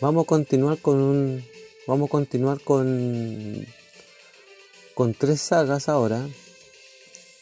vamos 0.00 0.24
a 0.24 0.26
continuar 0.26 0.78
con 0.78 1.00
un... 1.00 1.44
Vamos 1.86 2.08
a 2.08 2.10
continuar 2.10 2.60
con... 2.60 3.66
Con 4.94 5.14
tres 5.14 5.40
sagas 5.40 5.88
ahora, 5.88 6.28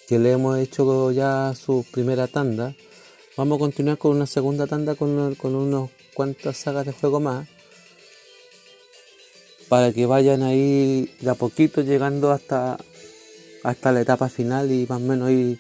que 0.07 0.20
le 0.20 0.31
hemos 0.31 0.57
hecho 0.59 1.11
ya 1.11 1.53
su 1.61 1.85
primera 1.90 2.29
tanda. 2.29 2.77
Vamos 3.37 3.57
a 3.57 3.59
continuar 3.59 3.99
con 3.99 4.12
una 4.12 4.27
segunda 4.27 4.68
tanda 4.68 4.94
con, 4.94 5.35
con 5.35 5.57
unos 5.57 5.90
cuantas 6.14 6.57
sagas 6.59 6.87
de 6.87 6.92
juego 6.92 7.18
más 7.18 7.49
para 9.70 9.92
que 9.92 10.05
vayan 10.05 10.42
ahí 10.42 11.14
de 11.20 11.31
a 11.31 11.35
poquito 11.35 11.81
llegando 11.83 12.33
hasta 12.33 12.77
hasta 13.62 13.92
la 13.92 14.01
etapa 14.01 14.29
final 14.29 14.70
y 14.70 14.87
más 14.88 15.01
o 15.01 15.05
menos 15.05 15.31
ir 15.31 15.59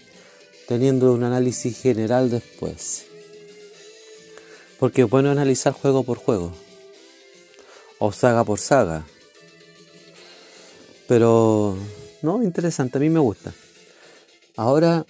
teniendo 0.66 1.12
un 1.12 1.24
análisis 1.24 1.80
general 1.80 2.30
después. 2.30 3.06
Porque 4.78 5.02
es 5.02 5.10
bueno 5.10 5.30
analizar 5.30 5.72
juego 5.72 6.04
por 6.04 6.18
juego 6.18 6.52
o 7.98 8.12
saga 8.12 8.44
por 8.44 8.58
saga. 8.58 9.04
Pero 11.06 11.76
no, 12.22 12.42
interesante, 12.42 12.98
a 12.98 13.00
mí 13.00 13.10
me 13.10 13.20
gusta. 13.20 13.52
Ahora, 14.56 15.06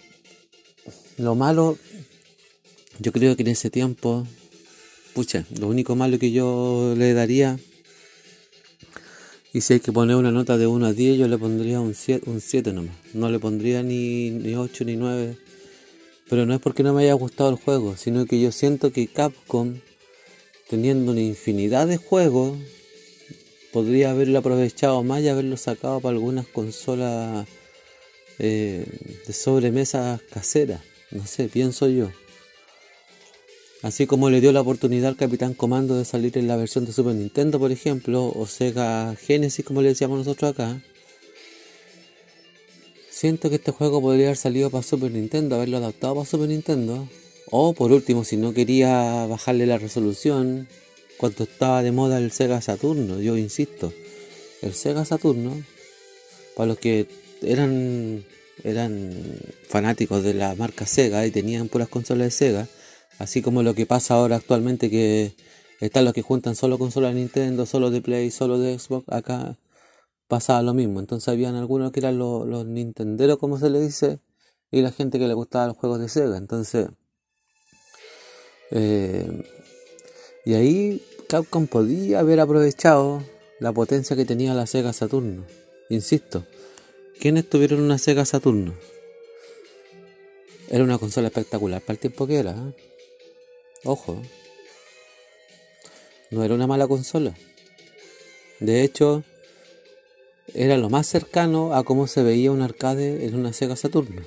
lo 1.19 1.35
malo, 1.35 1.77
yo 2.99 3.13
creo 3.13 3.37
que 3.37 3.43
en 3.43 3.49
ese 3.49 3.71
tiempo, 3.71 4.27
pucha, 5.15 5.45
lo 5.59 5.69
único 5.69 5.95
malo 5.95 6.19
que 6.19 6.33
yo 6.33 6.95
le 6.97 7.13
daría 7.15 7.59
y 9.53 9.61
si 9.63 9.75
hay 9.75 9.81
que 9.81 9.93
poner 9.93 10.17
una 10.17 10.31
nota 10.31 10.57
de 10.57 10.67
1 10.67 10.87
a 10.87 10.93
10, 10.93 11.19
yo 11.19 11.29
le 11.29 11.37
pondría 11.37 11.81
un 11.81 11.95
7, 11.95 12.31
un 12.31 12.41
7 12.41 12.73
nomás. 12.73 12.95
No 13.15 13.29
le 13.31 13.39
pondría 13.41 13.83
ni, 13.83 14.31
ni 14.31 14.55
8 14.55 14.85
ni 14.85 14.97
9. 14.97 15.37
Pero 16.29 16.47
no 16.47 16.55
es 16.55 16.61
porque 16.61 16.85
no 16.85 16.95
me 16.95 17.03
haya 17.03 17.15
gustado 17.15 17.51
el 17.51 17.57
juego, 17.57 17.97
sino 17.97 18.27
que 18.27 18.41
yo 18.41 18.53
siento 18.53 18.93
que 18.93 19.09
Capcom, 19.09 19.81
teniendo 20.69 21.11
una 21.11 21.21
infinidad 21.21 21.89
de 21.89 21.97
juegos, 21.97 22.57
podría 23.73 24.13
haberlo 24.13 24.39
aprovechado 24.39 25.03
más 25.03 25.23
y 25.23 25.29
haberlo 25.29 25.57
sacado 25.57 26.01
para 26.01 26.15
algunas 26.15 26.47
consolas 26.47 27.49
eh, 28.39 28.87
de 29.27 29.33
sobremesa 29.33 30.21
caseras. 30.31 30.81
No 31.11 31.27
sé, 31.27 31.49
pienso 31.49 31.89
yo. 31.89 32.11
Así 33.83 34.07
como 34.07 34.29
le 34.29 34.43
dio 34.43 34.53
la 34.53 34.61
oportunidad 34.61 35.09
al 35.09 35.17
Capitán 35.17 35.55
Comando 35.55 35.97
de 35.97 36.05
salir 36.05 36.37
en 36.37 36.47
la 36.47 36.57
versión 36.57 36.85
de 36.85 36.93
Super 36.93 37.15
Nintendo, 37.15 37.59
por 37.59 37.73
ejemplo, 37.73 38.31
o 38.35 38.47
Sega 38.47 39.17
Genesis, 39.17 39.65
como 39.65 39.81
le 39.81 39.89
decíamos 39.89 40.19
nosotros 40.19 40.51
acá. 40.51 40.83
Siento 43.11 43.49
que 43.49 43.57
este 43.57 43.73
juego 43.73 44.03
podría 44.03 44.27
haber 44.27 44.37
salido 44.37 44.69
para 44.69 44.83
Super 44.83 45.11
Nintendo, 45.11 45.57
haberlo 45.57 45.79
adaptado 45.79 46.15
para 46.15 46.27
Super 46.27 46.49
Nintendo. 46.49 47.09
O 47.51 47.73
por 47.73 47.91
último, 47.91 48.23
si 48.23 48.37
no 48.37 48.53
quería 48.53 49.27
bajarle 49.27 49.65
la 49.67 49.79
resolución, 49.79 50.69
cuando 51.17 51.45
estaba 51.45 51.83
de 51.83 51.91
moda 51.91 52.19
el 52.19 52.33
Sega 52.33 52.61
Saturno, 52.61 53.19
yo 53.21 53.39
insisto, 53.39 53.95
el 54.61 54.75
Sega 54.75 55.07
Saturno, 55.07 55.63
para 56.55 56.67
los 56.67 56.79
que 56.79 57.07
eran, 57.43 58.25
eran 58.63 59.15
fanáticos 59.69 60.23
de 60.23 60.35
la 60.35 60.55
marca 60.55 60.85
Sega 60.87 61.27
y 61.27 61.31
tenían 61.31 61.69
puras 61.69 61.89
consolas 61.89 62.27
de 62.27 62.31
Sega, 62.31 62.69
Así 63.21 63.43
como 63.43 63.63
lo 63.63 63.75
que 63.75 63.85
pasa 63.85 64.15
ahora 64.15 64.37
actualmente 64.37 64.89
que 64.89 65.37
Están 65.81 66.07
los 66.07 66.15
que 66.15 66.23
juntan 66.23 66.57
solo 66.57 66.79
consolas 66.79 67.13
de 67.13 67.21
Nintendo, 67.21 67.67
solo 67.67 67.91
de 67.91 68.01
Play, 68.01 68.31
solo 68.31 68.59
de 68.59 68.79
Xbox. 68.79 69.07
Acá 69.09 69.59
pasaba 70.27 70.63
lo 70.63 70.73
mismo. 70.73 71.01
Entonces 71.01 71.29
habían 71.29 71.55
algunos 71.55 71.93
que 71.93 72.01
eran 72.01 72.19
los, 72.19 72.47
los 72.47 72.65
Nintenderos, 72.67 73.39
como 73.39 73.59
se 73.59 73.69
le 73.69 73.81
dice, 73.81 74.21
y 74.71 74.81
la 74.81 74.91
gente 74.91 75.19
que 75.19 75.29
le 75.29 75.35
gustaba 75.35 75.67
los 75.67 75.77
juegos 75.77 76.01
de 76.01 76.09
Sega. 76.09 76.39
Entonces, 76.39 76.89
eh, 78.71 79.45
y 80.47 80.55
ahí 80.55 81.03
Capcom 81.29 81.67
podía 81.67 82.21
haber 82.21 82.41
aprovechado 82.41 83.23
la 83.59 83.73
potencia 83.73 84.17
que 84.17 84.25
tenía 84.25 84.55
la 84.55 84.67
Sega 84.67 84.95
Saturno. 84.95 85.45
Insisto, 85.91 86.47
¿quiénes 87.21 87.49
tuvieron 87.49 87.81
una 87.81 87.99
Sega 87.99 88.25
Saturno? 88.25 88.75
Era 90.71 90.85
una 90.85 90.99
consola 90.99 91.29
espectacular 91.29 91.83
para 91.83 91.95
el 91.95 91.99
tiempo 91.99 92.27
que 92.27 92.39
era. 92.39 92.53
¿eh? 92.53 92.90
Ojo, 93.85 94.23
no 96.31 96.45
era 96.45 96.55
una 96.55 96.67
mala 96.67 96.87
consola. 96.87 97.35
De 98.61 98.83
hecho, 98.83 99.25
era 100.55 100.77
lo 100.77 100.91
más 100.91 101.07
cercano 101.07 101.75
a 101.75 101.83
cómo 101.83 102.07
se 102.07 102.23
veía 102.23 102.53
un 102.53 102.61
arcade 102.61 103.25
en 103.27 103.35
una 103.35 103.53
Sega 103.53 103.77
Saturno. 103.77 104.23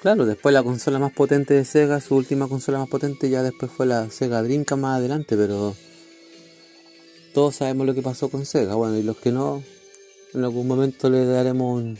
Claro, 0.00 0.26
después 0.26 0.52
la 0.52 0.62
consola 0.62 0.98
más 0.98 1.12
potente 1.12 1.54
de 1.54 1.64
Sega, 1.64 2.00
su 2.00 2.16
última 2.16 2.48
consola 2.48 2.78
más 2.78 2.88
potente, 2.88 3.30
ya 3.30 3.42
después 3.42 3.70
fue 3.70 3.86
la 3.86 4.10
Sega 4.10 4.42
Dreamcast 4.42 4.80
más 4.80 4.98
adelante, 4.98 5.36
pero 5.36 5.76
todos 7.34 7.56
sabemos 7.56 7.86
lo 7.86 7.94
que 7.94 8.02
pasó 8.02 8.28
con 8.28 8.46
Sega. 8.46 8.74
Bueno, 8.74 8.98
y 8.98 9.02
los 9.02 9.18
que 9.18 9.30
no, 9.30 9.62
en 10.34 10.42
algún 10.42 10.66
momento 10.66 11.08
le 11.08 11.24
daremos 11.24 11.76
un, 11.76 11.98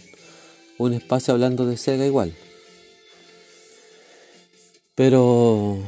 un 0.78 0.94
espacio 0.94 1.34
hablando 1.34 1.66
de 1.66 1.76
Sega 1.76 2.06
igual. 2.06 2.34
Pero, 4.94 5.78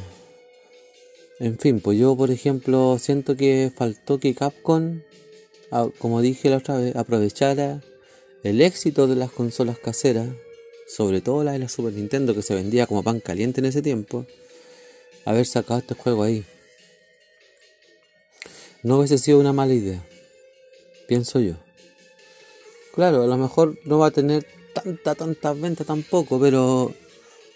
en 1.40 1.58
fin, 1.58 1.80
pues 1.80 1.98
yo, 1.98 2.16
por 2.16 2.30
ejemplo, 2.30 2.98
siento 2.98 3.36
que 3.36 3.70
faltó 3.74 4.18
que 4.18 4.34
Capcom, 4.34 5.00
como 5.98 6.20
dije 6.20 6.50
la 6.50 6.58
otra 6.58 6.78
vez, 6.78 6.96
aprovechara 6.96 7.82
el 8.42 8.60
éxito 8.60 9.06
de 9.06 9.16
las 9.16 9.30
consolas 9.30 9.78
caseras 9.78 10.28
sobre 10.86 11.20
todo 11.20 11.44
la 11.44 11.52
de 11.52 11.58
la 11.58 11.68
Super 11.68 11.92
Nintendo 11.92 12.34
que 12.34 12.42
se 12.42 12.54
vendía 12.54 12.86
como 12.86 13.02
pan 13.02 13.20
caliente 13.20 13.60
en 13.60 13.66
ese 13.66 13.82
tiempo, 13.82 14.26
haber 15.24 15.46
sacado 15.46 15.80
este 15.80 15.94
juego 15.94 16.22
ahí. 16.22 16.44
No 18.82 18.98
hubiese 18.98 19.18
sido 19.18 19.40
una 19.40 19.52
mala 19.52 19.72
idea, 19.72 20.04
pienso 21.08 21.40
yo. 21.40 21.54
Claro, 22.94 23.22
a 23.22 23.26
lo 23.26 23.36
mejor 23.36 23.78
no 23.84 23.98
va 23.98 24.08
a 24.08 24.12
tener 24.12 24.46
tanta, 24.74 25.14
tanta 25.14 25.52
venta 25.52 25.84
tampoco, 25.84 26.38
pero 26.38 26.94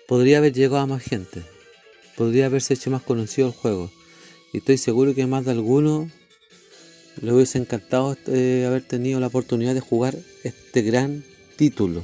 podría 0.09 0.39
haber 0.39 0.53
llegado 0.53 0.79
a 0.79 0.87
más 0.87 1.05
gente. 1.05 1.43
Podría 2.17 2.47
haberse 2.47 2.75
hecho 2.75 2.91
más 2.91 3.03
conocido 3.03 3.47
el 3.47 3.55
juego. 3.55 3.93
Y 4.53 4.59
estoy 4.59 4.79
seguro 4.79 5.15
que 5.15 5.27
más 5.27 5.45
de 5.45 5.53
alguno 5.53 6.11
le 7.21 7.33
hubiese 7.33 7.59
encantado 7.59 8.17
eh, 8.27 8.65
haber 8.67 8.83
tenido 8.83 9.21
la 9.21 9.29
oportunidad 9.29 9.75
de 9.75 9.81
jugar 9.81 10.17
este 10.43 10.83
gran 10.83 11.25
título 11.57 12.03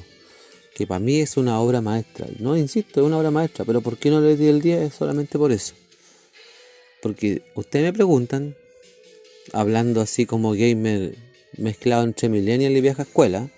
que 0.74 0.86
para 0.86 0.98
mí 0.98 1.20
es 1.20 1.36
una 1.36 1.60
obra 1.60 1.80
maestra. 1.80 2.26
No, 2.40 2.56
insisto, 2.56 3.00
es 3.00 3.06
una 3.06 3.18
obra 3.18 3.30
maestra, 3.30 3.64
pero 3.64 3.80
¿por 3.80 3.96
qué 3.96 4.10
no 4.10 4.20
le 4.20 4.36
di 4.36 4.48
el 4.48 4.60
10? 4.60 4.92
Solamente 4.92 5.38
por 5.38 5.52
eso. 5.52 5.74
Porque 7.00 7.42
ustedes 7.54 7.84
me 7.84 7.92
preguntan, 7.92 8.56
hablando 9.52 10.00
así 10.00 10.26
como 10.26 10.52
gamer 10.52 11.16
mezclado 11.56 12.02
entre 12.02 12.28
millennial 12.28 12.72
y 12.76 12.80
vieja 12.80 13.02
escuela, 13.02 13.48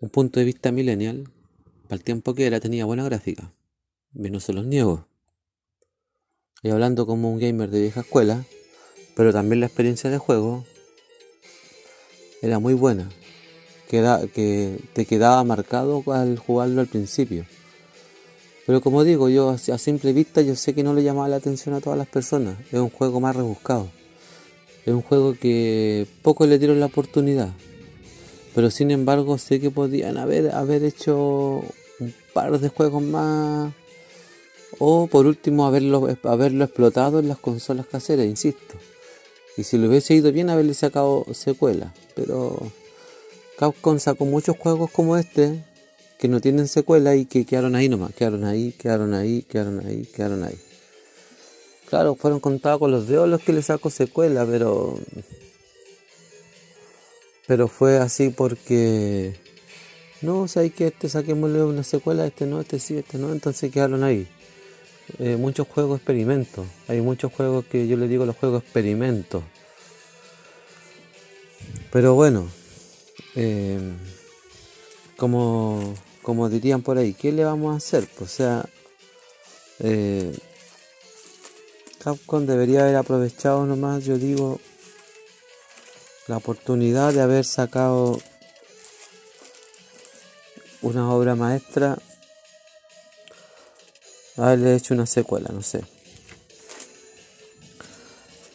un 0.00 0.10
punto 0.10 0.40
de 0.40 0.46
vista 0.46 0.72
millennial, 0.72 1.30
para 1.88 1.96
el 1.96 2.04
tiempo 2.04 2.34
que 2.34 2.46
era 2.46 2.60
tenía 2.60 2.84
buena 2.84 3.04
gráfica. 3.04 3.50
Y 4.14 4.30
no 4.30 4.40
se 4.40 4.52
los 4.52 4.66
niego. 4.66 5.06
Y 6.62 6.70
hablando 6.70 7.06
como 7.06 7.32
un 7.32 7.38
gamer 7.38 7.70
de 7.70 7.80
vieja 7.80 8.00
escuela, 8.00 8.44
pero 9.16 9.32
también 9.32 9.60
la 9.60 9.66
experiencia 9.66 10.10
de 10.10 10.18
juego 10.18 10.64
era 12.42 12.58
muy 12.58 12.74
buena 12.74 13.08
que 13.88 14.78
te 14.92 15.06
quedaba 15.06 15.42
marcado 15.44 16.04
al 16.12 16.38
jugarlo 16.38 16.82
al 16.82 16.88
principio. 16.88 17.46
Pero 18.66 18.82
como 18.82 19.02
digo, 19.02 19.30
yo 19.30 19.48
a 19.48 19.78
simple 19.78 20.12
vista 20.12 20.42
yo 20.42 20.54
sé 20.54 20.74
que 20.74 20.82
no 20.82 20.92
le 20.92 21.02
llamaba 21.02 21.28
la 21.28 21.36
atención 21.36 21.74
a 21.74 21.80
todas 21.80 21.98
las 21.98 22.06
personas. 22.06 22.58
Es 22.70 22.78
un 22.78 22.90
juego 22.90 23.18
más 23.18 23.34
rebuscado. 23.34 23.88
Es 24.84 24.92
un 24.92 25.00
juego 25.00 25.32
que 25.32 26.06
pocos 26.20 26.46
le 26.46 26.58
dieron 26.58 26.78
la 26.78 26.86
oportunidad. 26.86 27.48
Pero 28.54 28.70
sin 28.70 28.90
embargo 28.90 29.38
sé 29.38 29.58
que 29.58 29.70
podían 29.70 30.18
haber, 30.18 30.50
haber 30.50 30.84
hecho 30.84 31.62
par 32.38 32.60
de 32.60 32.68
juegos 32.68 33.02
más. 33.02 33.72
O 34.78 35.08
por 35.08 35.26
último 35.26 35.66
haberlo, 35.66 36.08
haberlo 36.22 36.64
explotado 36.64 37.18
en 37.18 37.26
las 37.26 37.38
consolas 37.38 37.86
caseras, 37.86 38.26
insisto. 38.26 38.76
Y 39.56 39.64
si 39.64 39.76
lo 39.76 39.88
hubiese 39.88 40.14
ido 40.14 40.30
bien 40.30 40.48
haberle 40.48 40.74
sacado 40.74 41.26
secuela. 41.32 41.92
Pero 42.14 42.70
Capcom 43.58 43.98
sacó 43.98 44.24
muchos 44.24 44.56
juegos 44.56 44.88
como 44.92 45.16
este 45.16 45.64
que 46.20 46.28
no 46.28 46.40
tienen 46.40 46.68
secuela 46.68 47.16
y 47.16 47.26
que 47.26 47.44
quedaron 47.44 47.74
ahí 47.74 47.88
nomás, 47.88 48.14
quedaron 48.14 48.44
ahí, 48.44 48.70
quedaron 48.72 49.14
ahí, 49.14 49.42
quedaron 49.42 49.84
ahí, 49.84 50.04
quedaron 50.04 50.44
ahí. 50.44 50.58
Claro, 51.88 52.14
fueron 52.14 52.38
contados 52.38 52.78
con 52.78 52.92
los 52.92 53.08
dedos 53.08 53.28
los 53.28 53.40
que 53.40 53.52
le 53.52 53.62
sacó 53.62 53.90
secuela, 53.90 54.46
pero 54.46 54.96
pero 57.48 57.66
fue 57.66 57.98
así 57.98 58.28
porque 58.28 59.34
no, 60.20 60.40
o 60.40 60.48
sea, 60.48 60.62
hay 60.62 60.70
que 60.70 60.88
este 60.88 61.08
saquémosle 61.08 61.62
una 61.62 61.84
secuela, 61.84 62.26
este 62.26 62.46
no, 62.46 62.60
este 62.60 62.78
sí, 62.80 62.96
este 62.96 63.18
no, 63.18 63.32
entonces 63.32 63.70
quedaron 63.70 64.02
ahí. 64.02 64.26
Eh, 65.18 65.36
muchos 65.36 65.66
juegos 65.68 65.98
experimentos, 65.98 66.66
hay 66.86 67.00
muchos 67.00 67.32
juegos 67.32 67.64
que 67.64 67.86
yo 67.86 67.96
le 67.96 68.08
digo 68.08 68.26
los 68.26 68.36
juegos 68.36 68.62
experimentos. 68.62 69.42
Pero 71.92 72.14
bueno, 72.14 72.48
eh, 73.34 73.78
como, 75.16 75.94
como 76.22 76.48
dirían 76.48 76.82
por 76.82 76.98
ahí, 76.98 77.14
¿qué 77.14 77.32
le 77.32 77.44
vamos 77.44 77.72
a 77.72 77.78
hacer? 77.78 78.08
Pues, 78.18 78.32
o 78.32 78.34
sea, 78.34 78.68
eh, 79.78 80.36
Capcom 82.02 82.44
debería 82.44 82.82
haber 82.82 82.96
aprovechado 82.96 83.64
nomás, 83.66 84.04
yo 84.04 84.18
digo, 84.18 84.60
la 86.26 86.36
oportunidad 86.36 87.14
de 87.14 87.22
haber 87.22 87.44
sacado 87.44 88.20
una 90.82 91.12
obra 91.12 91.34
maestra, 91.34 91.98
haberle 94.36 94.74
hecho 94.76 94.94
una 94.94 95.06
secuela, 95.06 95.50
no 95.52 95.62
sé. 95.62 95.82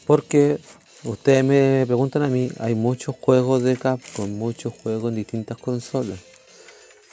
Porque 0.06 0.60
Ustedes 1.06 1.44
me 1.44 1.84
preguntan 1.86 2.24
a 2.24 2.30
mí, 2.30 2.50
hay 2.60 2.76
muchos 2.76 3.18
juegos 3.20 3.62
de 3.62 3.76
Capcom, 3.76 4.30
muchos 4.30 4.72
juegos 4.72 5.10
en 5.10 5.16
distintas 5.16 5.58
consolas, 5.58 6.18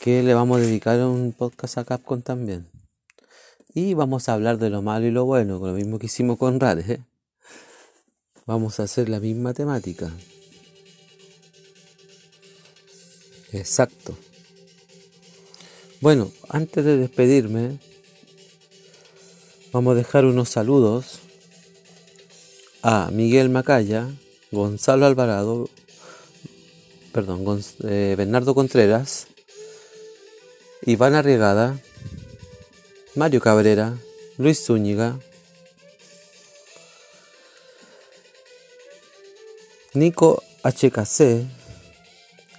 que 0.01 0.23
le 0.23 0.33
vamos 0.33 0.59
a 0.59 0.61
dedicar 0.61 1.01
un 1.01 1.33
podcast 1.33 1.79
a 1.79 1.85
Capcom 1.85 2.23
también. 2.23 2.71
Y 3.75 3.95
vamos 3.95 4.29
a 4.29 4.35
hablar 4.35 4.59
de 4.59 4.71
lo 4.71 4.81
malo 4.81 5.07
y 5.07 5.11
lo 5.11 5.25
bueno, 5.25 5.59
con 5.59 5.71
lo 5.71 5.75
mismo 5.75 5.99
que 5.99 6.07
hicimos 6.07 6.39
con 6.39 6.61
Rare. 6.61 6.85
¿eh? 6.87 7.01
Vamos 8.47 8.79
a 8.79 8.85
hacer 8.85 9.09
la 9.09 9.19
misma 9.19 9.55
temática. 9.55 10.13
Exacto. 13.53 14.17
Bueno, 16.01 16.33
antes 16.49 16.83
de 16.83 16.97
despedirme, 16.97 17.79
vamos 19.71 19.93
a 19.93 19.97
dejar 19.97 20.25
unos 20.25 20.49
saludos 20.49 21.19
a 22.83 23.11
Miguel 23.13 23.51
Macaya, 23.51 24.09
Gonzalo 24.51 25.05
Alvarado, 25.05 25.69
perdón, 27.13 27.45
eh, 27.85 28.15
Bernardo 28.17 28.55
Contreras, 28.55 29.27
Iván 30.87 31.15
Arriegada, 31.15 31.79
Mario 33.15 33.43
Cabrera, 33.43 33.99
Luis 34.39 34.65
Zúñiga, 34.65 35.21
Nico 39.93 40.43
HKC, 40.65 41.60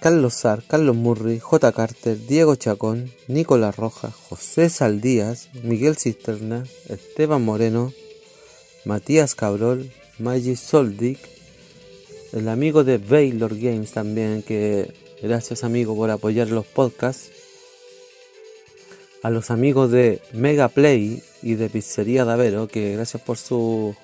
Carlos 0.02 0.34
Sar, 0.34 0.64
Carlos 0.66 0.96
Murri, 0.96 1.38
J. 1.38 1.70
Carter, 1.70 2.18
Diego 2.26 2.56
Chacón, 2.56 3.12
Nicolás 3.28 3.76
Rojas, 3.76 4.12
José 4.12 4.68
Saldías, 4.68 5.50
Miguel 5.62 5.96
Cisterna, 5.96 6.64
Esteban 6.88 7.44
Moreno, 7.44 7.92
Matías 8.84 9.36
Cabrol, 9.36 9.92
Maggie 10.18 10.56
Soldic, 10.56 11.20
el 12.32 12.48
amigo 12.48 12.82
de 12.82 12.98
Baylor 12.98 13.56
Games 13.56 13.92
también, 13.92 14.42
que 14.42 14.92
gracias 15.22 15.62
amigo 15.62 15.94
por 15.94 16.10
apoyar 16.10 16.48
los 16.48 16.66
podcasts. 16.66 17.30
A 19.22 19.30
los 19.30 19.52
amigos 19.52 19.92
de 19.92 20.20
Mega 20.32 20.66
Play 20.66 21.22
y 21.42 21.54
de 21.54 21.70
Pizzería 21.70 22.24
Davero, 22.24 22.66
que 22.66 22.96
gracias 22.96 23.22
por 23.22 23.38
su 23.38 23.94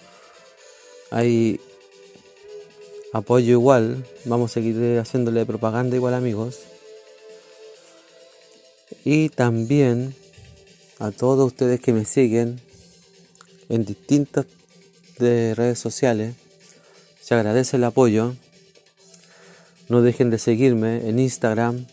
ahí 1.11 1.59
apoyo 3.13 3.53
igual. 3.53 4.05
Vamos 4.25 4.51
a 4.51 4.55
seguir 4.55 4.99
haciéndole 4.99 5.47
propaganda 5.47 5.97
igual 5.97 6.15
amigos. 6.15 6.61
Y 9.05 9.29
también 9.29 10.15
a 10.99 11.11
todos 11.11 11.47
ustedes 11.47 11.81
que 11.81 11.93
me 11.93 12.05
siguen 12.05 12.61
en 13.69 13.85
distintas 13.85 14.47
de 15.19 15.55
redes 15.55 15.79
sociales. 15.79 16.35
Se 17.21 17.35
agradece 17.35 17.77
el 17.77 17.85
apoyo. 17.85 18.35
No 19.89 20.03
dejen 20.03 20.31
de 20.31 20.39
seguirme 20.39 21.09
en 21.09 21.19
Instagram, 21.19 21.87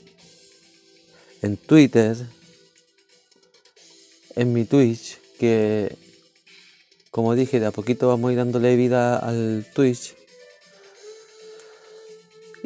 en 1.41 1.55
Twitter, 1.55 2.17
en 4.35 4.51
mi 4.51 4.65
Twitch, 4.65 5.17
que 5.39 5.95
como 7.15 7.33
dije, 7.33 7.61
de 7.61 7.67
a 7.67 7.71
poquito 7.71 8.09
vamos 8.09 8.27
a 8.27 8.31
ir 8.33 8.37
dándole 8.37 8.75
vida 8.75 9.17
al 9.17 9.65
Twitch. 9.73 10.15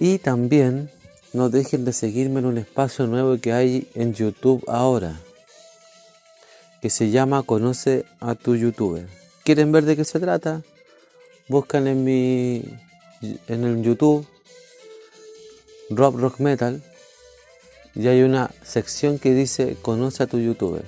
Y 0.01 0.17
también 0.17 0.89
no 1.33 1.49
dejen 1.49 1.83
de 1.83 1.91
seguirme 1.91 2.39
en 2.39 2.45
un 2.45 2.57
espacio 2.57 3.05
nuevo 3.05 3.37
que 3.37 3.51
hay 3.51 3.89
en 3.95 4.13
YouTube 4.13 4.63
ahora, 4.65 5.19
que 6.81 6.89
se 6.89 7.09
llama 7.09 7.43
Conoce 7.43 8.05
a 8.21 8.33
tu 8.33 8.55
youtuber. 8.55 9.05
¿Quieren 9.43 9.73
ver 9.73 9.83
de 9.83 9.97
qué 9.97 10.05
se 10.05 10.21
trata? 10.21 10.61
Buscan 11.49 11.85
en 11.87 12.05
mi 12.05 12.63
en 13.49 13.65
el 13.65 13.81
YouTube 13.83 14.25
Rob 15.89 16.15
Rock 16.15 16.39
Metal 16.39 16.81
y 17.93 18.07
hay 18.07 18.21
una 18.21 18.51
sección 18.63 19.19
que 19.19 19.33
dice 19.33 19.75
Conoce 19.81 20.23
a 20.23 20.27
tu 20.27 20.39
youtuber. 20.39 20.85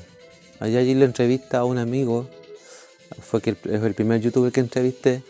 Allá 0.62 0.80
allí 0.80 0.96
le 0.96 1.04
entrevista 1.04 1.58
a 1.60 1.66
un 1.66 1.80
amigo, 1.80 2.30
fue 3.22 3.42
que 3.42 3.58
es 3.66 3.84
el 3.84 3.94
primer 3.94 4.22
youtuber 4.22 4.54
que 4.54 4.62
entrevisté, 4.62 5.22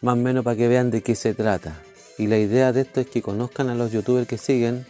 más 0.00 0.14
o 0.14 0.16
menos 0.16 0.42
para 0.44 0.56
que 0.56 0.66
vean 0.66 0.90
de 0.90 1.02
qué 1.02 1.14
se 1.14 1.34
trata. 1.34 1.78
Y 2.22 2.28
la 2.28 2.38
idea 2.38 2.72
de 2.72 2.82
esto 2.82 3.00
es 3.00 3.08
que 3.08 3.20
conozcan 3.20 3.68
a 3.68 3.74
los 3.74 3.90
youtubers 3.90 4.28
que 4.28 4.38
siguen 4.38 4.86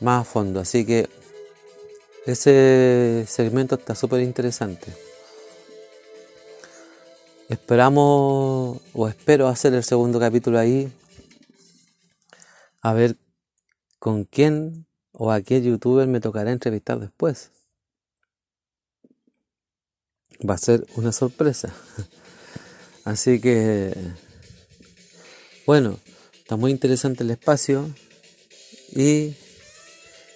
más 0.00 0.22
a 0.22 0.24
fondo. 0.24 0.58
Así 0.58 0.84
que 0.84 1.08
ese 2.26 3.24
segmento 3.28 3.76
está 3.76 3.94
súper 3.94 4.20
interesante. 4.22 4.92
Esperamos 7.48 8.80
o 8.92 9.08
espero 9.08 9.46
hacer 9.46 9.72
el 9.72 9.84
segundo 9.84 10.18
capítulo 10.18 10.58
ahí. 10.58 10.92
A 12.80 12.92
ver 12.92 13.16
con 14.00 14.24
quién 14.24 14.88
o 15.12 15.30
a 15.30 15.42
qué 15.42 15.62
youtuber 15.62 16.08
me 16.08 16.18
tocará 16.18 16.50
entrevistar 16.50 16.98
después. 16.98 17.52
Va 20.42 20.54
a 20.54 20.58
ser 20.58 20.84
una 20.96 21.12
sorpresa. 21.12 21.72
Así 23.04 23.40
que 23.40 23.94
bueno, 25.66 25.98
está 26.38 26.56
muy 26.56 26.70
interesante 26.70 27.22
el 27.22 27.30
espacio 27.30 27.88
y 28.94 29.34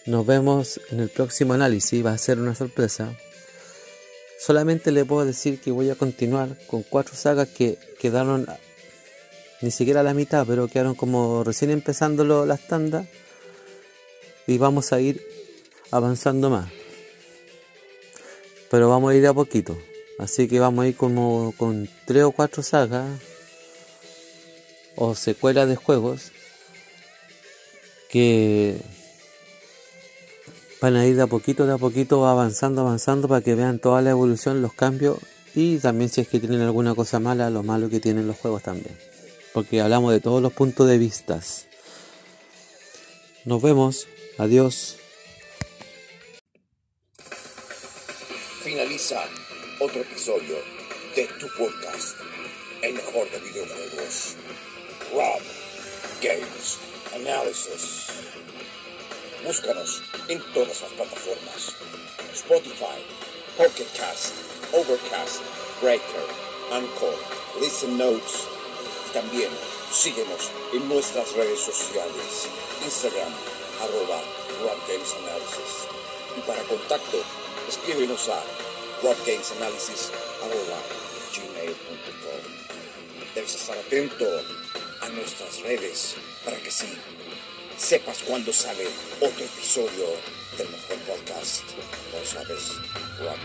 nos 0.07 0.27
vemos 0.27 0.81
en 0.91 1.01
el 1.01 1.09
próximo 1.09 1.55
análisis, 1.55 2.05
va 2.05 2.13
a 2.13 2.19
ser 2.19 2.39
una 2.39 2.55
sorpresa. 2.55 3.17
Solamente 4.39 4.93
le 4.93 5.05
puedo 5.05 5.25
decir 5.25 5.61
que 5.61 5.71
voy 5.71 5.91
a 5.91 5.95
continuar 5.95 6.59
con 6.67 6.83
cuatro 6.83 7.15
sagas 7.15 7.49
que 7.49 7.79
quedaron 7.99 8.47
ni 9.63 9.71
siquiera 9.71 10.03
la 10.03 10.13
mitad, 10.13 10.47
pero 10.47 10.69
quedaron 10.69 10.95
como 10.95 11.43
recién 11.43 11.71
empezando 11.71 12.45
las 12.45 12.69
tandas 12.69 13.07
y 14.47 14.59
vamos 14.59 14.93
a 14.93 15.01
ir 15.01 15.27
avanzando 15.91 16.51
más. 16.51 16.71
Pero 18.71 18.91
vamos 18.91 19.13
a 19.13 19.15
ir 19.15 19.27
a 19.27 19.33
poquito, 19.33 19.79
así 20.19 20.49
que 20.49 20.61
vamos 20.61 20.85
a 20.85 20.89
ir 20.89 20.97
como 20.97 21.55
con 21.57 21.89
tres 22.07 22.25
o 22.25 22.33
cuatro 22.33 22.63
sagas 22.63 23.09
o 24.97 25.15
secuelas 25.15 25.69
de 25.69 25.77
juegos 25.77 26.33
que 28.09 28.77
van 30.81 30.97
a 30.97 31.07
ir 31.07 31.17
de 31.17 31.23
a 31.23 31.27
poquito, 31.27 31.67
de 31.67 31.73
a 31.73 31.79
poquito 31.79 32.27
avanzando, 32.27 32.83
avanzando 32.83 33.29
para 33.29 33.41
que 33.41 33.55
vean 33.55 33.79
toda 33.79 34.03
la 34.03 34.11
evolución, 34.11 34.63
los 34.63 34.75
cambios 34.75 35.19
y 35.55 35.79
también 35.79 36.11
si 36.11 36.21
es 36.21 36.29
que 36.29 36.41
tienen 36.41 36.61
alguna 36.61 36.95
cosa 36.95 37.21
mala, 37.21 37.49
lo 37.49 37.63
malo 37.63 37.89
que 37.89 38.01
tienen 38.01 38.27
los 38.27 38.37
juegos 38.37 38.63
también. 38.63 38.97
Porque 39.53 39.81
hablamos 39.81 40.13
de 40.13 40.21
todos 40.21 40.43
los 40.43 40.53
puntos 40.53 40.89
de 40.89 40.99
vistas. 40.99 41.67
Nos 43.45 43.63
vemos. 43.63 44.09
Adiós. 44.37 44.97
Finaliza 48.65 49.23
otro 49.79 50.01
episodio 50.01 50.57
de 51.15 51.29
tu 51.39 51.47
podcast, 51.57 52.17
el 52.83 52.95
mejor 52.95 53.31
de 53.31 53.39
videojuegos. 53.39 54.37
Rob 55.15 55.41
Games 56.21 56.79
Analysis. 57.15 58.09
Búscanos 59.45 60.03
en 60.27 60.43
todas 60.53 60.81
las 60.81 60.91
plataformas: 60.91 61.77
Spotify, 62.35 62.99
Pocket 63.57 63.87
Cast, 63.97 64.35
Overcast, 64.73 65.41
Breaker, 65.81 66.27
Anchor, 66.73 67.15
Listen 67.61 67.97
Notes. 67.97 68.49
También 69.13 69.51
síguenos 69.93 70.51
en 70.73 70.89
nuestras 70.89 71.33
redes 71.35 71.61
sociales: 71.61 72.49
Instagram, 72.85 73.33
arroba 73.83 74.21
Rob 74.63 74.79
Games 74.89 75.15
Analysis. 75.23 75.87
Y 76.37 76.41
para 76.41 76.63
contacto, 76.65 77.19
escríbenos 77.69 78.29
a 78.31 78.43
robgamesanalysis 79.01 80.11
arroba 80.43 80.81
gmail.com. 81.33 82.65
Debes 83.35 83.55
estar 83.55 83.79
atento 83.79 84.25
a 85.05 85.09
nuestras 85.11 85.61
redes 85.61 86.17
para 86.45 86.57
que 86.59 86.71
sí 86.71 86.87
sepas 87.77 88.23
cuando 88.27 88.53
sale 88.53 88.87
otro 89.21 89.45
episodio 89.45 90.07
del 90.57 90.69
mejor 90.71 90.97
podcast. 90.99 91.65
Lo 92.13 92.25
sabes, 92.25 92.73
Rob. 93.21 93.39